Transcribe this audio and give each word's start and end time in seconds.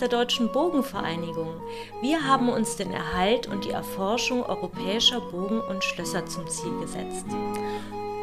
Der 0.00 0.08
Deutschen 0.08 0.52
Bogenvereinigung. 0.52 1.60
Wir 2.00 2.24
haben 2.24 2.48
uns 2.50 2.76
den 2.76 2.92
Erhalt 2.92 3.48
und 3.48 3.64
die 3.64 3.70
Erforschung 3.70 4.44
europäischer 4.44 5.20
Bogen 5.20 5.60
und 5.60 5.82
Schlösser 5.82 6.24
zum 6.24 6.48
Ziel 6.48 6.70
gesetzt. 6.80 7.26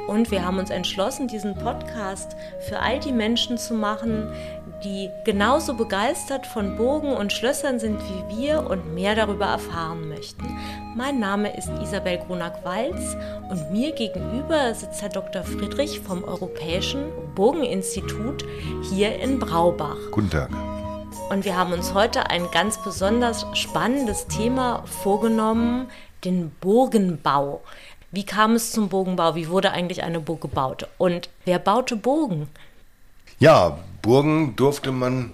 Und 0.07 0.31
wir 0.31 0.45
haben 0.45 0.57
uns 0.57 0.69
entschlossen, 0.69 1.27
diesen 1.27 1.53
Podcast 1.55 2.37
für 2.69 2.79
all 2.79 2.99
die 2.99 3.11
Menschen 3.11 3.57
zu 3.57 3.73
machen, 3.73 4.31
die 4.85 5.09
genauso 5.25 5.73
begeistert 5.73 6.47
von 6.47 6.77
Burgen 6.77 7.11
und 7.11 7.33
Schlössern 7.33 7.79
sind 7.79 7.99
wie 7.99 8.37
wir 8.37 8.69
und 8.69 8.93
mehr 8.93 9.15
darüber 9.15 9.45
erfahren 9.45 10.07
möchten. 10.07 10.45
Mein 10.95 11.19
Name 11.19 11.57
ist 11.57 11.69
Isabel 11.81 12.19
Grunack-Walz 12.19 13.17
und 13.49 13.71
mir 13.71 13.91
gegenüber 13.91 14.73
sitzt 14.73 15.01
Herr 15.01 15.09
Dr. 15.09 15.43
Friedrich 15.43 15.99
vom 15.99 16.23
Europäischen 16.23 17.11
Burgeninstitut 17.35 18.45
hier 18.89 19.19
in 19.19 19.39
Braubach. 19.39 19.97
Guten 20.11 20.29
Tag. 20.29 20.49
Und 21.29 21.43
wir 21.43 21.57
haben 21.57 21.73
uns 21.73 21.93
heute 21.93 22.29
ein 22.29 22.51
ganz 22.51 22.81
besonders 22.83 23.47
spannendes 23.53 24.27
Thema 24.27 24.83
vorgenommen, 24.85 25.87
den 26.23 26.51
Burgenbau. 26.61 27.63
Wie 28.11 28.25
kam 28.25 28.53
es 28.53 28.71
zum 28.71 28.89
Burgenbau? 28.89 29.35
Wie 29.35 29.49
wurde 29.49 29.71
eigentlich 29.71 30.03
eine 30.03 30.19
Burg 30.19 30.41
gebaut? 30.41 30.87
Und 30.97 31.29
wer 31.43 31.57
baute 31.57 31.95
Burgen? 31.95 32.47
Ja, 33.39 33.79
Burgen 34.03 34.55
durfte 34.55 34.91
man 34.91 35.31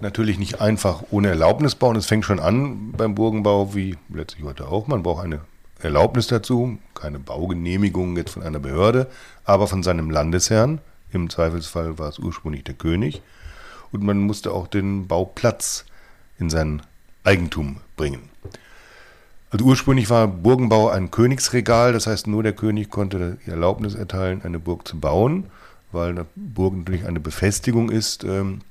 natürlich 0.00 0.38
nicht 0.38 0.60
einfach 0.62 1.04
ohne 1.10 1.28
Erlaubnis 1.28 1.74
bauen. 1.74 1.96
Es 1.96 2.06
fängt 2.06 2.24
schon 2.24 2.40
an 2.40 2.92
beim 2.92 3.14
Burgenbau, 3.14 3.74
wie 3.74 3.96
letztlich 4.08 4.44
heute 4.44 4.68
auch. 4.68 4.86
Man 4.86 5.02
braucht 5.02 5.24
eine 5.24 5.40
Erlaubnis 5.80 6.26
dazu, 6.26 6.78
keine 6.94 7.18
Baugenehmigung 7.18 8.16
jetzt 8.16 8.30
von 8.30 8.42
einer 8.42 8.60
Behörde, 8.60 9.08
aber 9.44 9.66
von 9.66 9.82
seinem 9.82 10.10
Landesherrn. 10.10 10.80
Im 11.12 11.28
Zweifelsfall 11.28 11.98
war 11.98 12.08
es 12.08 12.18
ursprünglich 12.18 12.64
der 12.64 12.74
König. 12.74 13.22
Und 13.94 14.02
man 14.02 14.18
musste 14.18 14.50
auch 14.50 14.66
den 14.66 15.06
Bauplatz 15.06 15.84
in 16.40 16.50
sein 16.50 16.82
Eigentum 17.22 17.76
bringen. 17.96 18.28
Also 19.52 19.66
ursprünglich 19.66 20.10
war 20.10 20.26
Burgenbau 20.26 20.88
ein 20.88 21.12
Königsregal, 21.12 21.92
das 21.92 22.08
heißt 22.08 22.26
nur 22.26 22.42
der 22.42 22.54
König 22.54 22.90
konnte 22.90 23.38
die 23.46 23.50
Erlaubnis 23.50 23.94
erteilen, 23.94 24.42
eine 24.42 24.58
Burg 24.58 24.88
zu 24.88 24.98
bauen, 24.98 25.44
weil 25.92 26.10
eine 26.10 26.26
Burg 26.34 26.74
natürlich 26.74 27.06
eine 27.06 27.20
Befestigung 27.20 27.88
ist. 27.88 28.24
Ähm, 28.24 28.62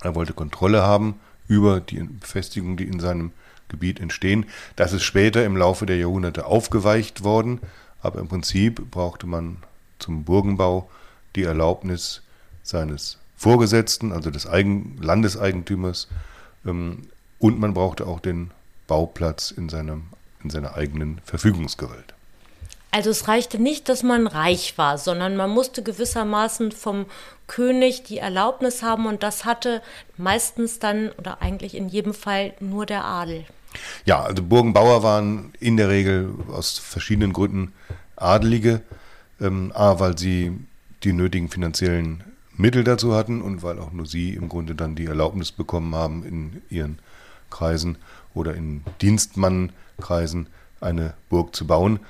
er 0.00 0.14
wollte 0.14 0.32
Kontrolle 0.32 0.84
haben 0.84 1.18
über 1.48 1.80
die 1.80 1.98
Befestigungen, 1.98 2.76
die 2.76 2.84
in 2.84 3.00
seinem 3.00 3.32
Gebiet 3.66 3.98
entstehen. 3.98 4.46
Das 4.76 4.92
ist 4.92 5.02
später 5.02 5.44
im 5.44 5.56
Laufe 5.56 5.86
der 5.86 5.96
Jahrhunderte 5.96 6.46
aufgeweicht 6.46 7.24
worden, 7.24 7.58
aber 8.00 8.20
im 8.20 8.28
Prinzip 8.28 8.92
brauchte 8.92 9.26
man 9.26 9.56
zum 9.98 10.22
Burgenbau 10.22 10.88
die 11.34 11.42
Erlaubnis 11.42 12.22
seines 12.62 13.18
Vorgesetzten, 13.38 14.12
also 14.12 14.30
des 14.30 14.46
Eigen 14.46 14.98
Landeseigentümers, 15.00 16.08
ähm, 16.66 17.08
und 17.38 17.58
man 17.58 17.72
brauchte 17.72 18.06
auch 18.06 18.20
den 18.20 18.50
Bauplatz 18.86 19.52
in 19.52 19.68
seinem 19.68 20.02
in 20.42 20.50
seiner 20.50 20.74
eigenen 20.74 21.20
Verfügungsgewalt. 21.24 22.14
Also 22.90 23.10
es 23.10 23.28
reichte 23.28 23.60
nicht, 23.60 23.88
dass 23.88 24.02
man 24.02 24.26
reich 24.26 24.78
war, 24.78 24.96
sondern 24.96 25.36
man 25.36 25.50
musste 25.50 25.82
gewissermaßen 25.82 26.72
vom 26.72 27.06
König 27.46 28.02
die 28.04 28.18
Erlaubnis 28.18 28.82
haben 28.82 29.06
und 29.06 29.22
das 29.22 29.44
hatte 29.44 29.82
meistens 30.16 30.78
dann 30.78 31.10
oder 31.18 31.42
eigentlich 31.42 31.74
in 31.74 31.88
jedem 31.88 32.14
Fall 32.14 32.54
nur 32.60 32.86
der 32.86 33.04
Adel. 33.04 33.44
Ja, 34.06 34.22
also 34.22 34.42
Burgenbauer 34.42 35.02
waren 35.02 35.52
in 35.60 35.76
der 35.76 35.90
Regel 35.90 36.32
aus 36.50 36.78
verschiedenen 36.78 37.32
Gründen 37.32 37.72
Adelige. 38.16 38.80
Ähm, 39.40 39.70
A, 39.74 40.00
weil 40.00 40.18
sie 40.18 40.52
die 41.04 41.12
nötigen 41.12 41.48
finanziellen 41.48 42.24
Mittel 42.58 42.84
dazu 42.84 43.14
hatten 43.14 43.40
und 43.40 43.62
weil 43.62 43.78
auch 43.78 43.92
nur 43.92 44.06
sie 44.06 44.34
im 44.34 44.48
Grunde 44.48 44.74
dann 44.74 44.94
die 44.94 45.06
Erlaubnis 45.06 45.52
bekommen 45.52 45.94
haben, 45.94 46.24
in 46.24 46.62
ihren 46.70 46.98
Kreisen 47.50 47.96
oder 48.34 48.54
in 48.54 48.82
Dienstmann 49.00 49.72
Kreisen 50.00 50.48
eine 50.80 51.14
Burg 51.28 51.54
zu 51.54 51.66
bauen. 51.66 52.00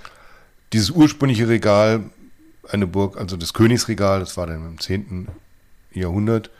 Dieses 0.73 0.91
ursprüngliche 0.91 1.49
Regal, 1.49 2.05
eine 2.69 2.87
Burg, 2.87 3.17
also 3.17 3.37
das 3.37 3.55
Königsregal, 3.55 4.21
das 4.21 4.37
war 4.37 4.47
dann 4.47 4.67
im 4.67 4.81
10. 4.81 5.29
Jahrhundert, 5.93 6.51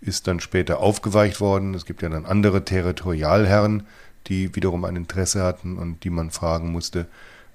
ist 0.00 0.26
dann 0.26 0.40
später 0.40 0.80
aufgeweicht 0.80 1.40
worden. 1.40 1.74
Es 1.74 1.84
gibt 1.84 2.02
ja 2.02 2.08
dann 2.08 2.24
andere 2.24 2.64
Territorialherren, 2.64 3.86
die 4.26 4.54
wiederum 4.54 4.84
ein 4.84 4.96
Interesse 4.96 5.42
hatten 5.42 5.76
und 5.76 6.04
die 6.04 6.10
man 6.10 6.30
fragen 6.30 6.70
musste. 6.70 7.06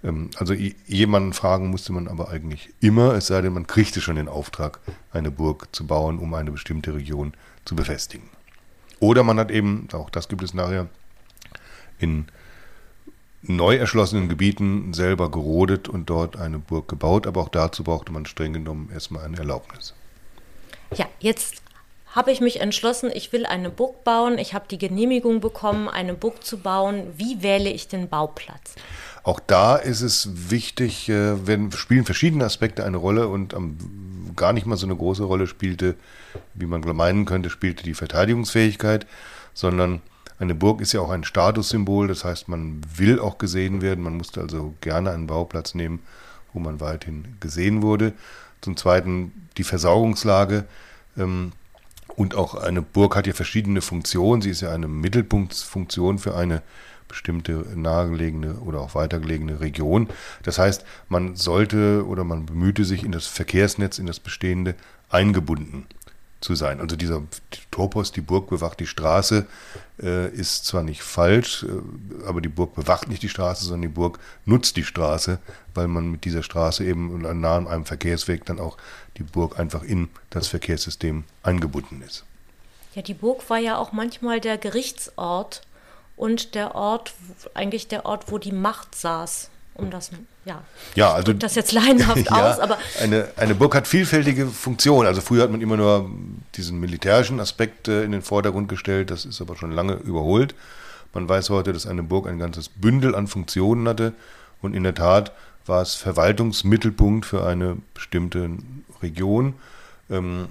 Ähm, 0.03 0.29
also 0.37 0.53
jemanden 0.53 1.33
fragen 1.33 1.69
musste 1.69 1.93
man 1.93 2.07
aber 2.07 2.29
eigentlich 2.29 2.69
immer, 2.79 3.13
es 3.13 3.27
sei 3.27 3.41
denn, 3.41 3.53
man 3.53 3.67
kriegte 3.67 4.01
schon 4.01 4.15
den 4.15 4.27
Auftrag, 4.27 4.79
eine 5.11 5.31
Burg 5.31 5.73
zu 5.73 5.87
bauen, 5.87 6.19
um 6.19 6.33
eine 6.33 6.51
bestimmte 6.51 6.93
Region 6.93 7.33
zu 7.65 7.75
befestigen. 7.75 8.29
Oder 8.99 9.23
man 9.23 9.39
hat 9.39 9.51
eben, 9.51 9.87
auch 9.93 10.09
das 10.09 10.27
gibt 10.27 10.43
es 10.43 10.53
nachher, 10.53 10.87
in 11.99 12.25
neu 13.41 13.75
erschlossenen 13.75 14.29
Gebieten 14.29 14.93
selber 14.93 15.29
gerodet 15.29 15.89
und 15.89 16.09
dort 16.09 16.37
eine 16.37 16.59
Burg 16.59 16.87
gebaut, 16.87 17.27
aber 17.27 17.41
auch 17.41 17.49
dazu 17.49 17.83
brauchte 17.83 18.11
man 18.11 18.25
streng 18.25 18.53
genommen 18.53 18.89
erstmal 18.93 19.25
eine 19.25 19.37
Erlaubnis. 19.37 19.93
Ja, 20.95 21.07
jetzt 21.19 21.63
habe 22.13 22.31
ich 22.31 22.41
mich 22.41 22.61
entschlossen, 22.61 23.09
ich 23.13 23.33
will 23.33 23.45
eine 23.45 23.71
Burg 23.71 24.03
bauen. 24.03 24.37
Ich 24.37 24.53
habe 24.53 24.65
die 24.69 24.77
Genehmigung 24.77 25.41
bekommen, 25.41 25.89
eine 25.89 26.13
Burg 26.13 26.43
zu 26.45 26.59
bauen. 26.59 27.11
Wie 27.17 27.41
wähle 27.41 27.71
ich 27.71 27.87
den 27.87 28.07
Bauplatz? 28.07 28.75
Auch 29.23 29.39
da 29.39 29.77
ist 29.77 30.01
es 30.01 30.29
wichtig, 30.51 31.09
äh, 31.09 31.47
wenn 31.47 31.71
spielen 31.71 32.05
verschiedene 32.05 32.43
Aspekte 32.45 32.85
eine 32.85 32.97
Rolle 32.97 33.27
und 33.27 33.55
gar 34.35 34.53
nicht 34.53 34.65
mal 34.65 34.77
so 34.77 34.85
eine 34.85 34.95
große 34.95 35.23
Rolle 35.23 35.47
spielte, 35.47 35.95
wie 36.53 36.65
man 36.65 36.81
meinen 36.95 37.25
könnte, 37.25 37.49
spielte 37.49 37.83
die 37.83 37.93
Verteidigungsfähigkeit, 37.93 39.07
sondern 39.53 40.01
eine 40.39 40.55
Burg 40.55 40.81
ist 40.81 40.91
ja 40.93 40.99
auch 40.99 41.11
ein 41.11 41.23
Statussymbol, 41.23 42.07
das 42.07 42.25
heißt, 42.25 42.49
man 42.49 42.81
will 42.97 43.19
auch 43.19 43.37
gesehen 43.37 43.81
werden. 43.81 44.03
Man 44.03 44.17
musste 44.17 44.41
also 44.41 44.73
gerne 44.81 45.11
einen 45.11 45.27
Bauplatz 45.27 45.73
nehmen, 45.73 45.99
wo 46.51 46.59
man 46.59 46.81
weithin 46.81 47.37
gesehen 47.39 47.81
wurde. 47.81 48.13
Zum 48.61 48.75
Zweiten 48.75 49.31
die 49.57 49.63
Versorgungslage. 49.63 50.65
Ähm, 51.17 51.53
und 52.15 52.35
auch 52.35 52.55
eine 52.55 52.81
Burg 52.81 53.15
hat 53.15 53.25
ja 53.25 53.33
verschiedene 53.33 53.81
Funktionen. 53.81 54.41
Sie 54.41 54.49
ist 54.49 54.61
ja 54.61 54.71
eine 54.71 54.87
Mittelpunktsfunktion 54.87 56.19
für 56.19 56.35
eine 56.35 56.61
bestimmte 57.13 57.65
nahegelegene 57.75 58.55
oder 58.55 58.81
auch 58.81 58.95
weitergelegene 58.95 59.59
Region. 59.59 60.09
Das 60.41 60.57
heißt, 60.57 60.83
man 61.09 61.35
sollte 61.35 62.05
oder 62.07 62.23
man 62.23 62.47
bemühte 62.47 62.85
sich 62.85 63.03
in 63.03 63.11
das 63.11 63.27
Verkehrsnetz, 63.27 63.99
in 63.99 64.07
das 64.07 64.19
bestehende 64.19 64.73
eingebunden 65.09 65.85
zu 66.41 66.55
sein. 66.55 66.81
Also 66.81 66.95
dieser 66.95 67.21
Torpost, 67.69 68.15
die 68.15 68.21
Burg 68.21 68.49
bewacht 68.49 68.79
die 68.79 68.87
Straße, 68.87 69.45
äh, 70.01 70.29
ist 70.29 70.65
zwar 70.65 70.81
nicht 70.81 71.03
falsch, 71.03 71.63
äh, 71.63 72.27
aber 72.27 72.41
die 72.41 72.49
Burg 72.49 72.73
bewacht 72.73 73.07
nicht 73.07 73.21
die 73.21 73.29
Straße, 73.29 73.63
sondern 73.63 73.83
die 73.83 73.95
Burg 73.95 74.19
nutzt 74.45 74.75
die 74.75 74.83
Straße, 74.83 75.37
weil 75.75 75.87
man 75.87 76.11
mit 76.11 76.25
dieser 76.25 76.41
Straße 76.41 76.83
eben 76.83 77.21
nah 77.39 77.57
an 77.57 77.67
einem 77.67 77.85
Verkehrsweg 77.85 78.43
dann 78.45 78.59
auch 78.59 78.77
die 79.17 79.23
Burg 79.23 79.59
einfach 79.59 79.83
in 79.83 80.09
das 80.31 80.47
Verkehrssystem 80.47 81.23
eingebunden 81.43 82.01
ist. 82.01 82.25
Ja, 82.95 83.03
die 83.03 83.13
Burg 83.13 83.49
war 83.49 83.59
ja 83.59 83.77
auch 83.77 83.91
manchmal 83.91 84.39
der 84.41 84.57
Gerichtsort 84.57 85.61
und 86.15 86.55
der 86.55 86.75
Ort, 86.75 87.13
eigentlich 87.53 87.87
der 87.87 88.05
Ort, 88.05 88.31
wo 88.31 88.37
die 88.37 88.51
Macht 88.51 88.95
saß 88.95 89.49
um 89.75 89.89
das, 89.89 90.11
ja, 90.45 90.63
ja 90.95 91.13
also 91.13 91.33
das 91.33 91.55
jetzt 91.55 91.71
laienhaft 91.71 92.25
ja, 92.29 92.51
aus, 92.51 92.59
aber 92.59 92.77
eine, 93.01 93.29
eine 93.37 93.55
Burg 93.55 93.75
hat 93.75 93.87
vielfältige 93.87 94.45
Funktionen. 94.47 95.07
Also 95.07 95.21
früher 95.21 95.43
hat 95.43 95.51
man 95.51 95.61
immer 95.61 95.77
nur 95.77 96.09
diesen 96.55 96.79
militärischen 96.79 97.39
Aspekt 97.39 97.87
äh, 97.87 98.03
in 98.03 98.11
den 98.11 98.21
Vordergrund 98.21 98.69
gestellt, 98.69 99.09
das 99.09 99.25
ist 99.25 99.41
aber 99.41 99.55
schon 99.55 99.71
lange 99.71 99.93
überholt. 99.93 100.53
Man 101.13 101.27
weiß 101.27 101.49
heute, 101.49 101.73
dass 101.73 101.87
eine 101.87 102.03
Burg 102.03 102.27
ein 102.27 102.39
ganzes 102.39 102.69
Bündel 102.69 103.15
an 103.15 103.27
Funktionen 103.27 103.87
hatte 103.87 104.13
und 104.61 104.73
in 104.73 104.83
der 104.83 104.95
Tat 104.95 105.31
war 105.65 105.81
es 105.81 105.95
Verwaltungsmittelpunkt 105.95 107.25
für 107.25 107.45
eine 107.45 107.77
bestimmte 107.93 108.49
Region. 109.01 109.55
Ähm, 110.09 110.49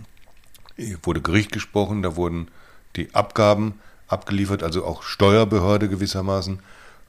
wurde 1.02 1.20
Gericht 1.20 1.52
gesprochen, 1.52 2.02
da 2.02 2.16
wurden 2.16 2.48
die 2.96 3.14
Abgaben 3.14 3.74
abgeliefert, 4.12 4.62
also 4.62 4.84
auch 4.84 5.02
Steuerbehörde 5.02 5.88
gewissermaßen. 5.88 6.60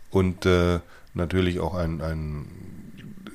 Und 0.09 0.45
äh, 0.45 0.79
natürlich 1.13 1.59
auch 1.59 1.75
ein, 1.75 2.01
ein 2.01 2.45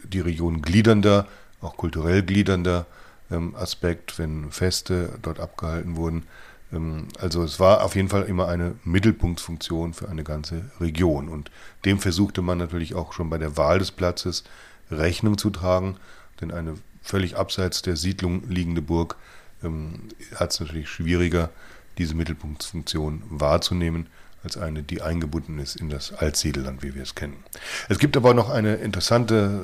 die 0.05 0.21
Region 0.21 0.63
gliedernder, 0.63 1.27
auch 1.61 1.77
kulturell 1.77 2.23
gliedernder 2.23 2.87
ähm, 3.31 3.55
Aspekt, 3.57 4.19
wenn 4.19 4.51
Feste 4.51 5.19
dort 5.23 5.41
abgehalten 5.41 5.97
wurden. 5.97 6.25
Ähm, 6.73 7.09
also 7.19 7.43
es 7.43 7.61
war 7.61 7.85
auf 7.85 7.97
jeden 7.97 8.09
Fall 8.09 8.25
immer 8.25 8.49
eine 8.49 8.75
Mittelpunktfunktion 8.85 9.95
für 9.95 10.09
eine 10.09 10.25
ganze 10.25 10.71
Region. 10.81 11.29
Und 11.29 11.51
dem 11.85 11.99
versuchte 11.99 12.43
man 12.43 12.59
natürlich 12.59 12.95
auch 12.95 13.13
schon 13.13 13.31
bei 13.31 13.39
der 13.39 13.57
Wahl 13.57 13.79
des 13.79 13.91
Platzes 13.91 14.45
Rechnung 14.91 15.37
zu 15.37 15.51
tragen, 15.51 15.97
denn 16.41 16.51
eine 16.51 16.75
völlig 17.03 17.37
abseits 17.37 17.83
der 17.83 17.97
Siedlung 17.97 18.49
liegende 18.49 18.83
Burg 18.83 19.17
ähm, 19.63 20.09
hat 20.37 20.53
es 20.53 20.61
natürlich 20.61 20.89
schwieriger, 20.89 21.51
diese 21.99 22.15
Mittelpunktsfunktion 22.15 23.23
wahrzunehmen 23.29 24.07
als 24.45 24.57
eine, 24.57 24.83
die 24.83 25.03
eingebunden 25.03 25.59
ist 25.59 25.77
in 25.77 25.91
das 25.91 26.13
Altsiedelland, 26.13 26.83
wie 26.83 26.95
wir 26.95 27.03
es 27.03 27.15
kennen. 27.15 27.43
Es 27.89 27.99
gibt 27.99 28.17
aber 28.17 28.35
noch 28.35 28.51
ein 28.51 28.65
interessantes 28.65 29.63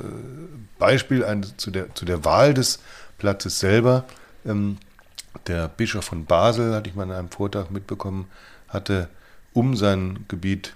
Beispiel 0.77 1.23
ein, 1.23 1.45
zu, 1.57 1.71
der, 1.71 1.95
zu 1.95 2.05
der 2.05 2.25
Wahl 2.25 2.53
des 2.53 2.79
Platzes 3.17 3.59
selber. 3.59 4.05
Ähm, 4.45 4.77
der 5.47 5.67
Bischof 5.69 6.05
von 6.05 6.25
Basel, 6.25 6.73
hatte 6.73 6.89
ich 6.89 6.95
mal 6.95 7.03
in 7.03 7.11
einem 7.11 7.29
Vortrag 7.29 7.71
mitbekommen, 7.71 8.27
hatte 8.67 9.09
um 9.53 9.75
sein 9.75 10.25
Gebiet 10.27 10.75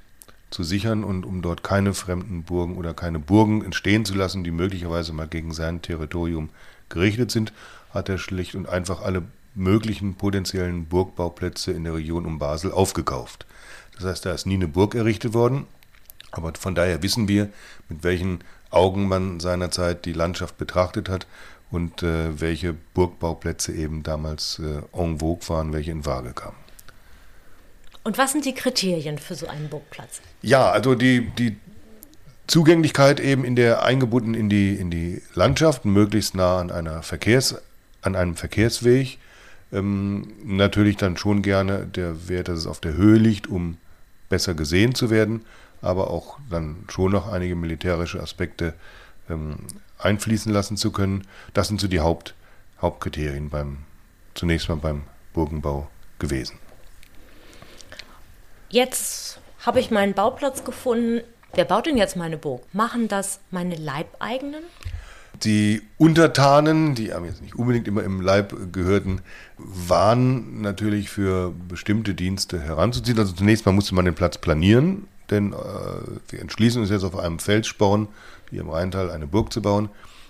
zu 0.51 0.63
sichern 0.63 1.03
und 1.03 1.25
um 1.25 1.41
dort 1.41 1.63
keine 1.63 1.93
fremden 1.93 2.43
Burgen 2.43 2.77
oder 2.77 2.93
keine 2.93 3.19
Burgen 3.19 3.63
entstehen 3.63 4.05
zu 4.05 4.15
lassen, 4.15 4.43
die 4.43 4.51
möglicherweise 4.51 5.13
mal 5.13 5.27
gegen 5.27 5.53
sein 5.53 5.81
Territorium 5.81 6.49
gerichtet 6.87 7.31
sind, 7.31 7.53
hat 7.93 8.09
er 8.09 8.17
schlicht 8.17 8.55
und 8.55 8.67
einfach 8.67 9.01
alle 9.01 9.23
möglichen 9.55 10.15
potenziellen 10.15 10.85
Burgbauplätze 10.85 11.71
in 11.71 11.83
der 11.83 11.95
Region 11.95 12.25
um 12.25 12.39
Basel 12.39 12.71
aufgekauft. 12.71 13.45
Das 13.95 14.05
heißt, 14.05 14.25
da 14.25 14.33
ist 14.33 14.45
nie 14.45 14.55
eine 14.55 14.67
Burg 14.67 14.95
errichtet 14.95 15.33
worden, 15.33 15.67
aber 16.31 16.53
von 16.57 16.75
daher 16.75 17.01
wissen 17.01 17.27
wir, 17.27 17.49
mit 17.89 18.03
welchen 18.03 18.39
Augen 18.69 19.07
man 19.07 19.39
seinerzeit 19.39 20.05
die 20.05 20.13
Landschaft 20.13 20.57
betrachtet 20.57 21.09
hat 21.09 21.27
und 21.71 22.03
äh, 22.03 22.39
welche 22.39 22.73
Burgbauplätze 22.93 23.73
eben 23.73 24.03
damals 24.03 24.59
äh, 24.59 24.81
en 24.97 25.19
vogue 25.19 25.47
waren, 25.49 25.73
welche 25.73 25.91
in 25.91 26.05
Waage 26.05 26.33
kamen. 26.33 26.57
Und 28.03 28.17
was 28.17 28.31
sind 28.31 28.45
die 28.45 28.53
Kriterien 28.53 29.17
für 29.17 29.35
so 29.35 29.47
einen 29.47 29.69
Burgplatz? 29.69 30.21
Ja, 30.41 30.71
also 30.71 30.95
die, 30.95 31.29
die 31.37 31.57
Zugänglichkeit 32.47 33.19
eben 33.19 33.43
in 33.43 33.55
der 33.55 33.83
eingebunden 33.83 34.33
in 34.33 34.49
die, 34.49 34.73
in 34.75 34.89
die 34.89 35.21
Landschaft, 35.35 35.85
möglichst 35.85 36.33
nah 36.33 36.59
an 36.59 36.71
einer 36.71 37.03
Verkehrs, 37.03 37.55
an 38.01 38.15
einem 38.15 38.35
Verkehrsweg. 38.35 39.19
Ähm, 39.71 40.33
natürlich 40.43 40.97
dann 40.97 41.17
schon 41.17 41.41
gerne 41.41 41.85
der 41.85 42.27
Wert, 42.27 42.47
dass 42.47 42.59
es 42.59 42.67
auf 42.67 42.79
der 42.79 42.93
Höhe 42.93 43.17
liegt, 43.17 43.47
um 43.47 43.77
besser 44.29 44.53
gesehen 44.53 44.95
zu 44.95 45.09
werden, 45.09 45.45
aber 45.81 46.09
auch 46.09 46.39
dann 46.49 46.85
schon 46.87 47.11
noch 47.11 47.31
einige 47.31 47.55
militärische 47.55 48.21
Aspekte 48.21 48.73
ähm, 49.29 49.57
einfließen 49.97 50.51
lassen 50.51 50.77
zu 50.77 50.91
können. 50.91 51.27
Das 51.53 51.67
sind 51.67 51.79
so 51.79 51.87
die 51.87 51.99
Haupt, 51.99 52.33
Hauptkriterien 52.81 53.49
beim 53.49 53.79
zunächst 54.33 54.69
mal 54.69 54.75
beim 54.75 55.03
Burgenbau 55.33 55.89
gewesen. 56.17 56.57
Jetzt 58.69 59.39
habe 59.65 59.79
ich 59.79 59.91
meinen 59.91 60.13
Bauplatz 60.13 60.63
gefunden. 60.63 61.21
Wer 61.53 61.65
baut 61.65 61.87
denn 61.87 61.97
jetzt 61.97 62.15
meine 62.15 62.37
Burg? 62.37 62.63
Machen 62.73 63.07
das 63.07 63.39
meine 63.51 63.75
Leibeigenen? 63.75 64.63
Die 65.43 65.81
Untertanen, 65.97 66.95
die 66.95 67.13
aber 67.13 67.27
jetzt 67.27 67.41
nicht 67.41 67.55
unbedingt 67.55 67.87
immer 67.87 68.03
im 68.03 68.21
Leib 68.21 68.73
gehörten, 68.73 69.21
waren 69.57 70.61
natürlich 70.61 71.09
für 71.09 71.53
bestimmte 71.67 72.13
Dienste 72.13 72.59
heranzuziehen. 72.59 73.17
Also 73.19 73.33
zunächst 73.33 73.65
mal 73.65 73.71
musste 73.71 73.95
man 73.95 74.05
den 74.05 74.15
Platz 74.15 74.37
planieren, 74.37 75.07
denn 75.29 75.53
äh, 75.53 75.55
wir 76.29 76.39
entschließen 76.41 76.81
uns 76.81 76.91
jetzt 76.91 77.03
auf 77.03 77.17
einem 77.17 77.39
Felssporn, 77.39 78.07
hier 78.49 78.61
im 78.61 78.69
Rheintal, 78.69 79.11
eine 79.11 79.27
Burg 79.27 79.53
zu 79.53 79.61
bauen. 79.61 79.89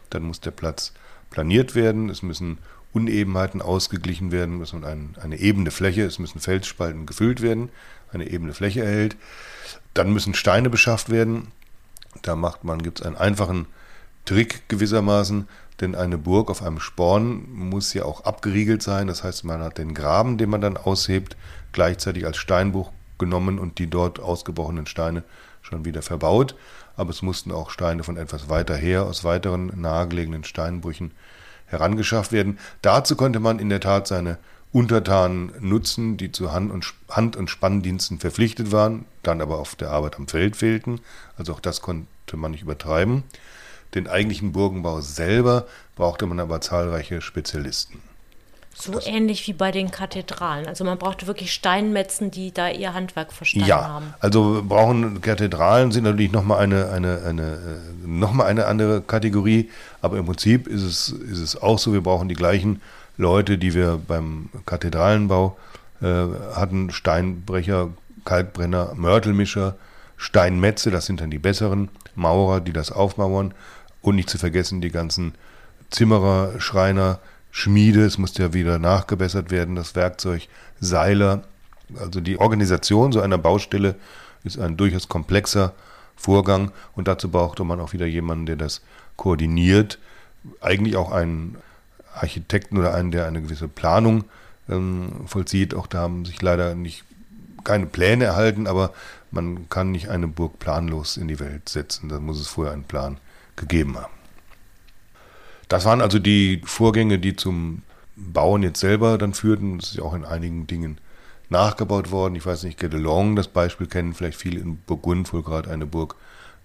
Dann 0.09 0.23
muss 0.23 0.41
der 0.41 0.51
Platz 0.51 0.93
planiert 1.29 1.73
werden. 1.73 2.09
Es 2.09 2.21
müssen 2.21 2.57
Unebenheiten 2.91 3.61
ausgeglichen 3.61 4.31
werden, 4.31 4.61
es 4.61 4.73
muss 4.73 4.83
ein, 4.83 5.15
eine 5.21 5.37
ebene 5.37 5.71
Fläche, 5.71 6.03
es 6.03 6.19
müssen 6.19 6.39
Felsspalten 6.39 7.05
gefüllt 7.05 7.41
werden 7.41 7.69
eine 8.11 8.29
ebene 8.29 8.53
Fläche 8.53 8.83
erhält. 8.83 9.15
Dann 9.93 10.13
müssen 10.13 10.33
Steine 10.33 10.69
beschafft 10.69 11.09
werden. 11.09 11.51
Da 12.21 12.35
macht 12.35 12.63
man, 12.63 12.81
gibt 12.81 12.99
es 12.99 13.05
einen 13.05 13.15
einfachen 13.15 13.67
Trick 14.29 14.69
gewissermaßen, 14.69 15.47
denn 15.81 15.95
eine 15.95 16.19
Burg 16.19 16.51
auf 16.51 16.61
einem 16.61 16.79
Sporn 16.79 17.51
muss 17.51 17.95
ja 17.95 18.05
auch 18.05 18.25
abgeriegelt 18.25 18.83
sein. 18.83 19.07
Das 19.07 19.23
heißt, 19.23 19.43
man 19.43 19.63
hat 19.63 19.79
den 19.79 19.95
Graben, 19.95 20.37
den 20.37 20.51
man 20.51 20.61
dann 20.61 20.77
aushebt, 20.77 21.35
gleichzeitig 21.71 22.27
als 22.27 22.37
Steinbruch 22.37 22.91
genommen 23.17 23.57
und 23.57 23.79
die 23.79 23.89
dort 23.89 24.19
ausgebrochenen 24.19 24.85
Steine 24.85 25.23
schon 25.63 25.83
wieder 25.83 26.03
verbaut. 26.03 26.53
Aber 26.95 27.09
es 27.09 27.23
mussten 27.23 27.51
auch 27.51 27.71
Steine 27.71 28.03
von 28.03 28.17
etwas 28.17 28.49
weiter 28.49 28.75
her 28.75 29.05
aus 29.05 29.23
weiteren 29.23 29.71
nahegelegenen 29.81 30.43
Steinbrüchen 30.43 31.09
herangeschafft 31.65 32.31
werden. 32.31 32.59
Dazu 32.83 33.15
konnte 33.15 33.39
man 33.39 33.57
in 33.57 33.69
der 33.69 33.79
Tat 33.79 34.05
seine 34.05 34.37
Untertanen 34.71 35.53
nutzen, 35.59 36.17
die 36.17 36.31
zu 36.31 36.51
Hand- 36.51 36.71
und, 36.71 36.93
Hand 37.09 37.35
und 37.35 37.49
Spanndiensten 37.49 38.19
verpflichtet 38.19 38.71
waren, 38.71 39.05
dann 39.23 39.41
aber 39.41 39.57
auf 39.57 39.75
der 39.75 39.89
Arbeit 39.89 40.17
am 40.17 40.27
Feld 40.27 40.55
fehlten. 40.55 41.01
Also 41.35 41.53
auch 41.53 41.61
das 41.61 41.81
konnte 41.81 42.37
man 42.37 42.51
nicht 42.51 42.61
übertreiben. 42.61 43.23
Den 43.95 44.07
eigentlichen 44.07 44.51
Burgenbau 44.51 45.01
selber 45.01 45.65
brauchte 45.95 46.25
man 46.25 46.39
aber 46.39 46.61
zahlreiche 46.61 47.21
Spezialisten. 47.21 48.01
So 48.81 48.93
das 48.93 49.07
ähnlich 49.07 49.45
wie 49.47 49.53
bei 49.53 49.71
den 49.71 49.91
Kathedralen. 49.91 50.65
Also 50.65 50.85
man 50.85 50.97
brauchte 50.97 51.27
wirklich 51.27 51.51
Steinmetzen, 51.51 52.31
die 52.31 52.53
da 52.53 52.69
ihr 52.69 52.93
Handwerk 52.93 53.33
verstanden 53.33 53.67
ja, 53.67 53.85
haben. 53.85 54.05
Ja, 54.05 54.17
also 54.21 54.63
brauchen 54.65 55.19
Kathedralen 55.19 55.91
sind 55.91 56.05
natürlich 56.05 56.31
nochmal 56.31 56.59
eine, 56.59 56.89
eine, 56.89 57.21
eine, 57.25 57.41
äh, 57.43 58.07
noch 58.07 58.37
eine 58.39 58.67
andere 58.67 59.01
Kategorie, 59.01 59.69
aber 60.01 60.17
im 60.17 60.25
Prinzip 60.25 60.67
ist 60.67 60.83
es, 60.83 61.09
ist 61.09 61.39
es 61.39 61.61
auch 61.61 61.77
so, 61.77 61.91
wir 61.91 62.01
brauchen 62.01 62.29
die 62.29 62.35
gleichen 62.35 62.81
Leute, 63.17 63.57
die 63.57 63.73
wir 63.73 63.99
beim 64.07 64.49
Kathedralenbau 64.65 65.57
äh, 66.01 66.05
hatten, 66.55 66.89
Steinbrecher, 66.91 67.89
Kalkbrenner, 68.23 68.93
Mörtelmischer, 68.95 69.75
Steinmetze, 70.15 70.89
das 70.89 71.05
sind 71.05 71.19
dann 71.19 71.31
die 71.31 71.39
besseren, 71.39 71.89
Maurer, 72.15 72.61
die 72.61 72.73
das 72.73 72.93
aufmauern 72.93 73.53
und 74.01 74.15
nicht 74.15 74.29
zu 74.29 74.37
vergessen 74.37 74.81
die 74.81 74.91
ganzen 74.91 75.33
Zimmerer, 75.89 76.59
Schreiner, 76.59 77.19
Schmiede, 77.51 78.05
es 78.05 78.17
musste 78.17 78.43
ja 78.43 78.53
wieder 78.53 78.79
nachgebessert 78.79 79.51
werden, 79.51 79.75
das 79.75 79.95
Werkzeug, 79.95 80.47
Seiler. 80.79 81.43
Also 81.99 82.21
die 82.21 82.39
Organisation 82.39 83.11
so 83.11 83.21
einer 83.21 83.37
Baustelle 83.37 83.95
ist 84.43 84.59
ein 84.59 84.77
durchaus 84.77 85.09
komplexer 85.09 85.73
Vorgang 86.15 86.71
und 86.95 87.07
dazu 87.07 87.29
brauchte 87.29 87.63
man 87.63 87.79
auch 87.79 87.93
wieder 87.93 88.05
jemanden, 88.05 88.45
der 88.45 88.55
das 88.55 88.81
koordiniert. 89.15 89.99
Eigentlich 90.61 90.95
auch 90.95 91.11
einen 91.11 91.57
Architekten 92.13 92.77
oder 92.77 92.93
einen, 92.93 93.11
der 93.11 93.25
eine 93.25 93.41
gewisse 93.41 93.67
Planung 93.67 94.25
ähm, 94.69 95.11
vollzieht. 95.25 95.73
Auch 95.73 95.87
da 95.87 95.99
haben 95.99 96.25
sich 96.25 96.41
leider 96.41 96.75
nicht 96.75 97.03
keine 97.63 97.87
Pläne 97.87 98.25
erhalten, 98.25 98.67
aber 98.67 98.93
man 99.31 99.69
kann 99.69 99.91
nicht 99.91 100.09
eine 100.09 100.27
Burg 100.27 100.59
planlos 100.59 101.17
in 101.17 101.27
die 101.27 101.39
Welt 101.39 101.69
setzen. 101.69 102.09
Da 102.09 102.19
muss 102.19 102.39
es 102.39 102.47
vorher 102.47 102.73
einen 102.73 102.83
Plan 102.83 103.17
gegeben 103.59 103.97
haben. 103.97 104.13
Das 105.67 105.85
waren 105.85 106.01
also 106.01 106.17
die 106.17 106.61
Vorgänge, 106.65 107.19
die 107.19 107.35
zum 107.35 107.83
Bauen 108.15 108.63
jetzt 108.63 108.79
selber 108.79 109.17
dann 109.17 109.33
führten. 109.33 109.77
Das 109.77 109.89
ist 109.89 109.97
ja 109.97 110.03
auch 110.03 110.15
in 110.15 110.25
einigen 110.25 110.65
Dingen 110.65 110.97
nachgebaut 111.49 112.11
worden. 112.11 112.35
Ich 112.35 112.45
weiß 112.45 112.63
nicht, 112.63 112.79
Guédelon, 112.79 113.35
das 113.35 113.47
Beispiel 113.47 113.87
kennen 113.87 114.13
vielleicht 114.13 114.37
viele 114.37 114.59
in 114.59 114.77
Burgund, 114.77 115.31
wohl 115.31 115.43
gerade 115.43 115.69
eine 115.69 115.85
Burg 115.85 116.15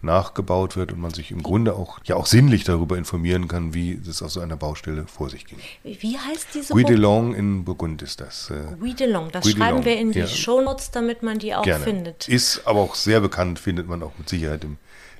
nachgebaut 0.04 0.76
wird 0.76 0.92
und 0.92 1.00
man 1.00 1.12
sich 1.12 1.30
im 1.30 1.42
Grunde 1.42 1.74
auch 1.74 1.98
ja 2.04 2.16
auch 2.16 2.26
sinnlich 2.26 2.64
darüber 2.64 2.98
informieren 2.98 3.48
kann, 3.48 3.74
wie 3.74 3.98
es 4.06 4.22
auf 4.22 4.30
so 4.30 4.40
einer 4.40 4.56
Baustelle 4.56 5.06
vor 5.06 5.30
sich 5.30 5.46
ging. 5.46 5.58
Wie 5.82 6.18
heißt 6.18 6.48
diese 6.54 6.74
Guy 6.74 6.84
de 6.84 6.96
Long 6.96 7.34
in 7.34 7.64
Burgund 7.64 8.02
ist 8.02 8.20
das. 8.20 8.50
Äh, 8.50 8.76
Guy 8.78 8.94
de 8.94 9.06
Long, 9.06 9.30
das 9.32 9.44
Guy 9.44 9.52
schreiben 9.54 9.84
wir 9.84 9.96
in 9.96 10.12
die 10.12 10.20
ja. 10.20 10.26
Shownotes, 10.26 10.90
damit 10.90 11.22
man 11.22 11.38
die 11.38 11.54
auch 11.54 11.64
Gerne. 11.64 11.84
findet. 11.84 12.28
Ist 12.28 12.66
aber 12.66 12.80
auch 12.80 12.94
sehr 12.94 13.20
bekannt, 13.20 13.58
findet 13.58 13.88
man 13.88 14.02
auch 14.02 14.12
mit 14.18 14.28
Sicherheit 14.28 14.64
im 14.64 14.76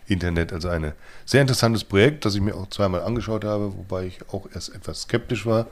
Internet. 0.06 0.52
Also 0.52 0.68
ein 0.68 0.92
sehr 1.24 1.40
interessantes 1.40 1.84
Projekt, 1.84 2.24
das 2.24 2.34
ich 2.34 2.40
mir 2.40 2.54
auch 2.54 2.68
zweimal 2.68 3.02
angeschaut 3.02 3.44
habe, 3.44 3.76
wobei 3.76 4.06
ich 4.06 4.18
auch 4.32 4.46
erst 4.52 4.74
etwas 4.74 5.02
skeptisch 5.02 5.46
war. 5.46 5.66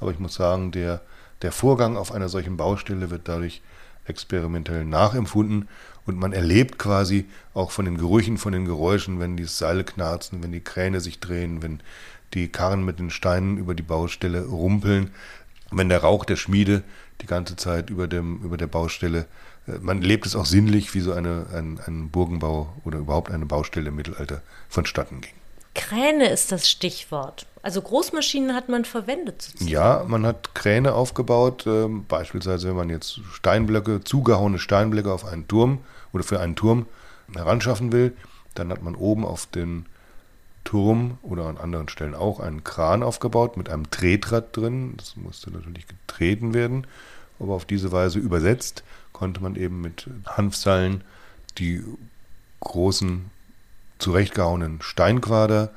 Aber 0.00 0.10
ich 0.10 0.18
muss 0.18 0.34
sagen, 0.34 0.70
der, 0.72 1.00
der 1.42 1.52
Vorgang 1.52 1.96
auf 1.96 2.12
einer 2.12 2.28
solchen 2.28 2.56
Baustelle 2.56 3.10
wird 3.10 3.28
dadurch 3.28 3.62
experimentell 4.06 4.84
nachempfunden 4.84 5.68
und 6.06 6.18
man 6.18 6.32
erlebt 6.32 6.78
quasi 6.78 7.26
auch 7.54 7.70
von 7.70 7.86
den 7.86 7.96
Gerüchen, 7.96 8.36
von 8.36 8.52
den 8.52 8.66
Geräuschen, 8.66 9.18
wenn 9.18 9.36
die 9.36 9.44
Seile 9.44 9.84
knarzen, 9.84 10.42
wenn 10.42 10.52
die 10.52 10.60
Kräne 10.60 11.00
sich 11.00 11.20
drehen, 11.20 11.62
wenn 11.62 11.80
die 12.34 12.48
Karren 12.48 12.84
mit 12.84 12.98
den 12.98 13.10
Steinen 13.10 13.56
über 13.56 13.74
die 13.74 13.82
Baustelle 13.82 14.44
rumpeln, 14.46 15.10
wenn 15.70 15.88
der 15.88 16.02
Rauch 16.02 16.24
der 16.24 16.36
Schmiede 16.36 16.82
die 17.20 17.26
ganze 17.26 17.56
Zeit 17.56 17.90
über, 17.90 18.06
dem, 18.06 18.42
über 18.42 18.56
der 18.56 18.66
Baustelle, 18.66 19.26
äh, 19.66 19.78
man 19.80 20.02
lebt 20.02 20.26
es 20.26 20.36
auch 20.36 20.46
sinnlich, 20.46 20.94
wie 20.94 21.00
so 21.00 21.12
eine, 21.12 21.46
ein, 21.52 21.80
ein 21.86 22.10
Burgenbau 22.10 22.72
oder 22.84 22.98
überhaupt 22.98 23.30
eine 23.30 23.46
Baustelle 23.46 23.88
im 23.88 23.96
Mittelalter 23.96 24.42
vonstatten 24.68 25.20
ging. 25.20 25.32
Kräne 25.74 26.28
ist 26.28 26.52
das 26.52 26.70
Stichwort. 26.70 27.46
Also 27.62 27.80
Großmaschinen 27.82 28.54
hat 28.54 28.68
man 28.68 28.84
verwendet. 28.84 29.42
Sozusagen. 29.42 29.70
Ja, 29.70 30.04
man 30.06 30.26
hat 30.26 30.54
Kräne 30.54 30.92
aufgebaut, 30.92 31.66
äh, 31.66 31.86
beispielsweise 31.88 32.68
wenn 32.68 32.76
man 32.76 32.90
jetzt 32.90 33.20
Steinblöcke, 33.32 34.02
zugehauene 34.04 34.58
Steinblöcke 34.58 35.12
auf 35.12 35.24
einen 35.24 35.48
Turm 35.48 35.80
oder 36.12 36.24
für 36.24 36.40
einen 36.40 36.56
Turm 36.56 36.86
heranschaffen 37.34 37.90
will, 37.90 38.14
dann 38.54 38.70
hat 38.70 38.82
man 38.82 38.94
oben 38.94 39.24
auf 39.24 39.46
den 39.46 39.86
Turm 40.64 41.18
oder 41.22 41.46
an 41.46 41.58
anderen 41.58 41.88
Stellen 41.88 42.14
auch 42.14 42.40
einen 42.40 42.64
Kran 42.64 43.02
aufgebaut 43.02 43.56
mit 43.56 43.68
einem 43.68 43.90
Tretrad 43.90 44.56
drin. 44.56 44.94
Das 44.96 45.16
musste 45.16 45.50
natürlich 45.50 45.86
getreten 45.86 46.54
werden, 46.54 46.86
aber 47.38 47.54
auf 47.54 47.64
diese 47.64 47.92
Weise 47.92 48.18
übersetzt 48.18 48.82
konnte 49.12 49.40
man 49.42 49.56
eben 49.56 49.80
mit 49.80 50.08
Hanfseilen 50.26 51.04
die 51.58 51.82
großen 52.60 53.30
zurechtgehauenen 53.98 54.82
Steinquader 54.82 55.70